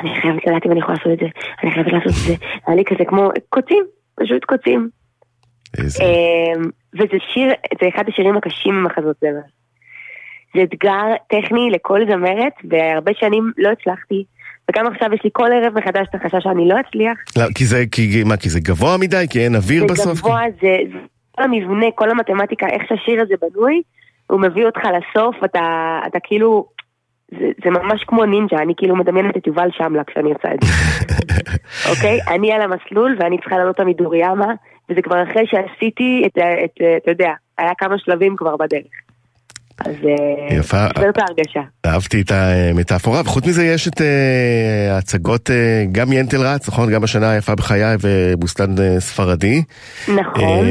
אני 0.00 0.20
חייבת 0.20 0.46
לדעת 0.46 0.66
אם 0.66 0.70
אני 0.72 0.80
יכולה 0.80 0.98
לעשות 0.98 1.12
את 1.12 1.18
זה, 1.18 1.26
אני 1.62 1.70
חייבת 1.70 1.92
לעשות 1.92 2.08
את 2.08 2.26
זה, 2.26 2.34
היה 2.66 2.76
לי 2.76 2.84
כזה 2.84 3.04
כמו 3.04 3.30
קוצים, 3.48 3.84
פשוט 4.14 4.44
קוצים. 4.44 4.88
אמ, 5.78 6.62
וזה 6.94 7.16
שיר, 7.32 7.52
זה 7.80 7.88
אחד 7.88 8.04
השירים 8.08 8.36
הקשים 8.36 8.74
במחזות 8.74 9.16
זמר. 9.20 9.40
זה 10.54 10.62
אתגר 10.62 11.04
טכני 11.28 11.70
לכל 11.70 12.00
זמרת, 12.10 12.52
והרבה 12.70 13.12
שנים 13.14 13.52
לא 13.58 13.68
הצלחתי, 13.68 14.24
וגם 14.70 14.86
עכשיו 14.86 15.14
יש 15.14 15.20
לי 15.24 15.30
כל 15.32 15.48
ערב 15.52 15.78
מחדש 15.78 16.06
את 16.10 16.14
החשש 16.14 16.44
שאני 16.44 16.68
לא 16.68 16.74
אצליח. 16.80 17.18
לא, 17.38 17.44
כי 17.54 17.64
זה, 17.64 17.84
כי, 17.92 18.22
מה, 18.26 18.36
כי 18.36 18.48
זה 18.48 18.60
גבוה 18.60 18.96
מדי? 19.00 19.26
כי 19.30 19.44
אין 19.44 19.54
אוויר 19.54 19.80
זה 19.80 19.94
בסוף? 19.94 20.18
גבוה, 20.18 20.42
זה, 20.60 20.76
זה 20.92 20.98
כל 21.32 21.42
המבנה, 21.42 21.86
כל 21.94 22.10
המתמטיקה, 22.10 22.66
איך 22.66 22.82
שהשיר 22.88 23.22
הזה 23.22 23.34
בנוי, 23.40 23.82
הוא 24.30 24.40
מביא 24.40 24.66
אותך 24.66 24.80
לסוף, 24.84 25.36
אתה, 25.44 25.60
אתה 26.06 26.18
כאילו, 26.22 26.66
זה, 27.30 27.46
זה 27.64 27.70
ממש 27.70 28.04
כמו 28.06 28.24
נינג'ה, 28.24 28.56
אני 28.56 28.72
כאילו 28.76 28.96
מדמיינת 28.96 29.36
את 29.36 29.46
יובל 29.46 29.68
שמלה 29.72 30.04
כשאני 30.04 30.32
עושה 30.32 30.54
את 30.54 30.58
זה. 30.62 30.72
אוקיי? 31.90 32.18
אני 32.28 32.52
על 32.52 32.60
המסלול 32.62 33.16
ואני 33.20 33.38
צריכה 33.38 33.58
לעלות 33.58 33.80
המדוריאמה, 33.80 34.52
וזה 34.90 35.02
כבר 35.02 35.22
אחרי 35.22 35.44
שעשיתי 35.46 36.22
את, 36.26 36.38
את, 36.38 36.80
ה- 36.80 36.96
אתה 36.96 37.10
יודע, 37.10 37.32
היה 37.58 37.72
כמה 37.78 37.98
שלבים 37.98 38.36
כבר 38.36 38.56
בדרך. 38.56 38.82
אז 39.78 39.94
אה, 40.04 40.56
יפה. 40.56 40.86
זאת 40.86 41.18
ההרגשה. 41.18 41.60
אהבתי 41.86 42.20
את 42.20 42.30
המטאפורה, 42.30 43.20
וחוץ 43.20 43.46
מזה 43.46 43.64
יש 43.64 43.88
את 43.88 44.00
אה, 44.00 44.94
ההצגות, 44.94 45.50
אה, 45.50 45.84
גם 45.92 46.12
ינטל 46.12 46.42
רץ, 46.42 46.68
נכון? 46.68 46.92
גם 46.92 47.04
השנה 47.04 47.30
היפה 47.30 47.54
בחיי 47.54 47.96
ובוסתן 48.00 48.74
אה, 48.78 49.00
ספרדי. 49.00 49.62
נכון. 50.08 50.66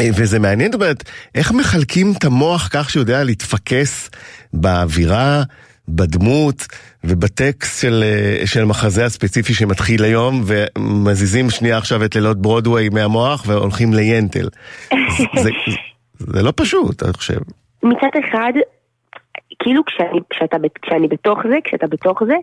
וזה 0.00 0.38
מעניין, 0.38 0.72
זאת 0.72 0.80
אומרת, 0.80 1.04
איך 1.34 1.52
מחלקים 1.52 2.12
את 2.18 2.24
המוח 2.24 2.68
כך 2.72 2.90
שהוא 2.90 3.00
יודע 3.00 3.24
להתפקס 3.24 4.10
באווירה, 4.52 5.42
בדמות 5.88 6.66
ובטקסט 7.04 7.80
של, 7.80 8.04
של 8.44 8.64
מחזה 8.64 9.04
הספציפי 9.04 9.54
שמתחיל 9.54 10.04
היום, 10.04 10.44
ומזיזים 10.46 11.50
שנייה 11.50 11.78
עכשיו 11.78 12.04
את 12.04 12.14
לילות 12.14 12.42
ברודוויי 12.42 12.88
מהמוח 12.88 13.44
והולכים 13.46 13.92
ליינטל. 13.92 14.48
זה, 15.18 15.24
זה, 15.42 15.50
זה 16.18 16.42
לא 16.42 16.52
פשוט, 16.56 17.02
אני 17.02 17.12
חושב. 17.12 17.38
מצד 17.82 18.10
אחד, 18.24 18.52
כאילו 19.58 19.84
כשאני, 19.84 20.20
כשאתה, 20.30 20.56
כשאני 20.82 21.08
בתוך 21.08 21.38
זה, 21.48 21.56
כשאתה 21.64 21.86
בתוך 21.86 22.22
זה, 22.24 22.34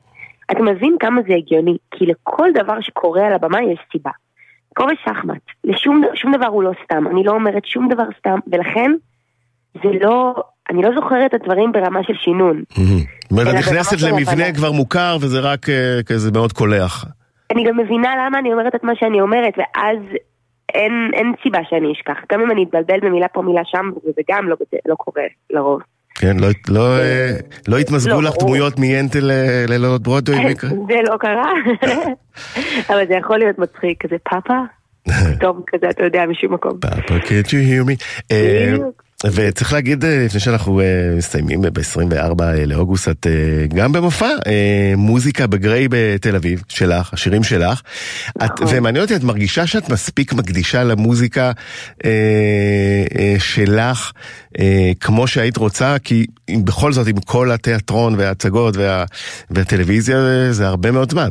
אתה 0.51 0.63
מבין 0.63 0.95
כמה 0.99 1.21
זה 1.27 1.33
הגיוני, 1.35 1.77
כי 1.91 2.05
לכל 2.05 2.49
דבר 2.53 2.81
שקורה 2.81 3.27
על 3.27 3.33
הבמה 3.33 3.61
יש 3.61 3.79
סיבה. 3.91 4.11
כמו 4.75 4.87
בשחמט, 4.87 5.41
לשום 5.63 6.03
שום 6.15 6.35
דבר 6.35 6.45
הוא 6.45 6.63
לא 6.63 6.71
סתם, 6.83 7.07
אני 7.07 7.23
לא 7.23 7.31
אומרת 7.31 7.65
שום 7.65 7.89
דבר 7.89 8.03
סתם, 8.19 8.39
ולכן 8.51 8.91
זה 9.73 9.89
לא, 10.01 10.35
אני 10.69 10.81
לא 10.81 10.89
זוכרת 10.95 11.35
את 11.35 11.41
הדברים 11.41 11.71
ברמה 11.71 11.99
של 12.03 12.13
שינון. 12.13 12.63
זאת 12.69 13.31
אומרת, 13.31 13.47
את 13.47 13.53
נכנסת 13.53 14.01
למבנה. 14.01 14.53
כבר 14.53 14.71
מוכר 14.71 15.17
וזה 15.21 15.39
רק 15.39 15.69
אה, 15.69 15.99
כזה 16.05 16.31
מאוד 16.31 16.53
קולח. 16.53 17.05
אני 17.51 17.63
גם 17.63 17.77
מבינה 17.77 18.09
למה 18.25 18.39
אני 18.39 18.53
אומרת 18.53 18.75
את 18.75 18.83
מה 18.83 18.93
שאני 18.95 19.21
אומרת, 19.21 19.53
ואז 19.57 19.97
אין, 20.73 21.11
אין 21.13 21.33
סיבה 21.43 21.59
שאני 21.69 21.91
אשכח. 21.91 22.17
גם 22.31 22.41
אם 22.41 22.51
אני 22.51 22.63
אתבלבל 22.63 22.99
במילה 23.01 23.27
פה 23.27 23.41
מילה 23.41 23.61
שם, 23.65 23.89
וזה 24.03 24.21
גם 24.29 24.49
לא, 24.49 24.55
לא 24.85 24.95
קורה 24.95 25.23
לרוב. 25.49 25.81
כן, 26.15 26.37
לא, 26.39 26.47
לא, 26.69 26.99
אה, 26.99 27.31
לא 27.67 27.77
התמזגו 27.77 28.21
לא, 28.21 28.23
לך 28.23 28.33
ברור. 28.35 28.47
דמויות 28.47 28.79
מיינטל 28.79 29.31
אה, 29.31 29.65
ללילות 29.67 30.01
ברודווי? 30.01 30.45
מקרה? 30.51 30.69
זה 30.69 30.99
לא 31.11 31.17
קרה, 31.17 31.51
אבל 32.89 33.07
זה 33.07 33.13
יכול 33.13 33.37
להיות 33.37 33.59
מצחיק, 33.59 34.03
כזה 34.03 34.15
פאפה, 34.29 34.59
פתאום 35.37 35.61
כזה, 35.67 35.89
אתה 35.89 36.03
יודע, 36.03 36.25
משום 36.25 36.53
מקום. 36.53 36.79
פאפה, 36.79 37.15
can't 37.15 37.47
you 37.47 37.61
hear 37.69 37.83
me? 37.89 38.03
אה. 39.25 39.29
וצריך 39.35 39.73
להגיד, 39.73 40.05
אה, 40.05 40.23
לפני 40.25 40.39
שאנחנו 40.39 40.79
אה, 40.79 40.85
מסיימים 41.17 41.61
ב-24 41.61 42.43
לאוגוסט, 42.67 43.09
את 43.09 43.27
אה, 43.27 43.65
גם 43.75 43.91
במופע 43.91 44.29
אה, 44.47 44.93
מוזיקה 44.97 45.47
בגריי 45.47 45.87
בתל 45.89 46.35
אביב, 46.35 46.63
שלך, 46.69 47.13
השירים 47.13 47.43
שלך. 47.43 47.81
את, 48.37 48.61
נכון. 48.61 48.67
ומעניין 48.77 49.03
אותי, 49.03 49.15
את 49.15 49.23
מרגישה 49.23 49.67
שאת 49.67 49.89
מספיק 49.89 50.33
מקדישה 50.33 50.83
למוזיקה 50.83 51.51
אה, 52.05 52.11
אה, 53.19 53.35
שלך, 53.39 54.11
אה, 54.59 54.91
כמו 54.99 55.27
שהיית 55.27 55.57
רוצה? 55.57 55.95
כי 56.03 56.25
בכל 56.65 56.91
זאת, 56.91 57.07
עם 57.07 57.15
כל 57.25 57.51
התיאטרון 57.51 58.13
וההצגות 58.17 58.77
וה, 58.77 59.03
והטלוויזיה, 59.49 60.15
אה, 60.17 60.51
זה 60.51 60.67
הרבה 60.67 60.91
מאוד 60.91 61.11
זמן. 61.11 61.29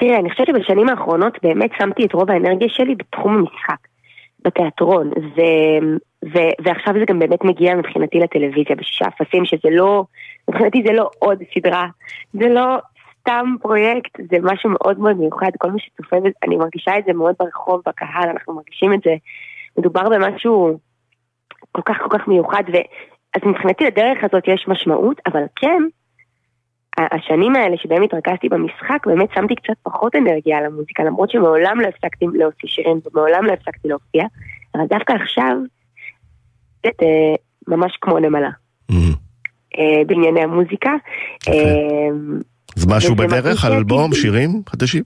תראה, 0.00 0.18
אני 0.18 0.30
חושבת 0.30 0.46
שבשנים 0.46 0.88
האחרונות 0.88 1.38
באמת 1.42 1.70
שמתי 1.78 2.04
את 2.04 2.12
רוב 2.12 2.30
האנרגיה 2.30 2.68
שלי 2.70 2.94
בתחום 2.94 3.32
המשחק, 3.32 3.88
בתיאטרון, 4.48 5.08
ו... 5.08 5.40
ו... 6.24 6.38
ועכשיו 6.64 6.94
זה 6.98 7.04
גם 7.08 7.18
באמת 7.18 7.44
מגיע 7.44 7.74
מבחינתי 7.74 8.18
לטלוויזיה 8.18 8.76
בשישה 8.76 9.04
אפסים, 9.08 9.44
שזה 9.44 9.68
לא, 9.70 10.04
מבחינתי 10.48 10.82
זה 10.86 10.92
לא 10.92 11.10
עוד 11.18 11.38
סדרה, 11.54 11.86
זה 12.32 12.48
לא 12.48 12.76
סתם 13.20 13.54
פרויקט, 13.62 14.10
זה 14.30 14.36
משהו 14.42 14.70
מאוד 14.70 14.98
מאוד 14.98 15.16
מיוחד, 15.16 15.50
כל 15.58 15.70
מי 15.70 15.80
שצופה 15.80 16.16
אני 16.44 16.56
מרגישה 16.56 16.98
את 16.98 17.04
זה 17.06 17.12
מאוד 17.12 17.34
ברחוב, 17.38 17.82
בקהל, 17.86 18.28
אנחנו 18.28 18.54
מרגישים 18.54 18.94
את 18.94 19.00
זה, 19.04 19.14
מדובר 19.78 20.08
במשהו 20.08 20.78
כל 21.72 21.82
כך 21.84 21.96
כל 22.02 22.18
כך 22.18 22.28
מיוחד, 22.28 22.62
ו... 22.72 22.76
אז 23.36 23.42
מבחינתי 23.46 23.84
לדרך 23.84 24.18
הזאת 24.24 24.48
יש 24.48 24.64
משמעות, 24.68 25.20
אבל 25.26 25.42
כן, 25.56 25.82
השנים 27.12 27.56
האלה 27.56 27.76
שבהם 27.76 28.02
התרכזתי 28.02 28.48
במשחק, 28.48 29.06
באמת 29.06 29.28
שמתי 29.34 29.54
קצת 29.54 29.72
פחות 29.82 30.14
אנרגיה 30.16 30.58
על 30.58 30.64
המוזיקה, 30.64 31.04
למרות 31.04 31.30
שמעולם 31.30 31.80
לא 31.80 31.86
הפסקתי 31.88 32.24
להוציא 32.34 32.68
שירים 32.68 33.00
ומעולם 33.12 33.44
לא 33.44 33.52
הפסקתי 33.52 33.88
להופיע, 33.88 34.24
אבל 34.74 34.84
דווקא 34.90 35.12
עכשיו, 35.12 35.56
זה 36.84 36.90
אה, 37.02 37.34
ממש 37.68 37.98
כמו 38.00 38.18
נמלה. 38.18 38.50
אה, 39.78 40.04
בענייני 40.06 40.40
המוזיקה. 40.40 40.90
יפה. 41.42 41.50
אה, 41.52 42.08
אז 42.76 42.86
משהו 42.86 43.14
בדרך, 43.14 43.64
אלבום, 43.64 44.14
שירים 44.14 44.62
חדשים? 44.68 45.02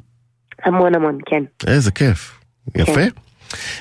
המון 0.65 0.95
המון, 0.95 1.19
כן. 1.27 1.43
איזה 1.67 1.91
כיף. 1.91 2.41
יפה. 2.77 3.01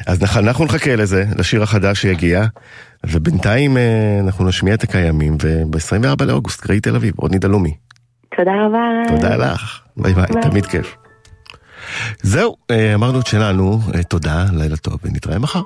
אז 0.08 0.24
נח- 0.24 0.38
אנחנו 0.38 0.66
נחכה 0.66 0.96
לזה, 0.96 1.24
לשיר 1.38 1.64
החדש 1.64 2.02
שיגיע, 2.02 2.42
ובינתיים 3.06 3.78
אה, 3.78 4.20
אנחנו 4.26 4.48
נשמיע 4.48 4.74
את 4.74 4.84
הקיימים, 4.84 5.34
וב-24 5.42 6.24
לאוגוסט, 6.26 6.66
גראי 6.68 6.80
תל 6.80 6.96
אביב, 6.96 7.14
רוני 7.18 7.38
דלומי. 7.40 7.74
תודה 8.38 8.52
רבה. 8.66 8.80
תודה 9.08 9.36
לך, 9.36 9.82
ביי 9.98 10.14
ביי, 10.14 10.26
ביי. 10.34 10.42
תמיד 10.42 10.66
כיף. 10.66 10.96
זהו, 12.22 12.56
אה, 12.72 12.94
אמרנו 12.94 13.20
את 13.20 13.28
שלנו, 13.28 13.80
אה, 13.96 14.04
תודה, 14.04 14.46
לילה 14.54 14.78
טוב, 14.78 14.98
ונתראה 15.04 15.40
מחר. 15.40 15.62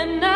and 0.00 0.29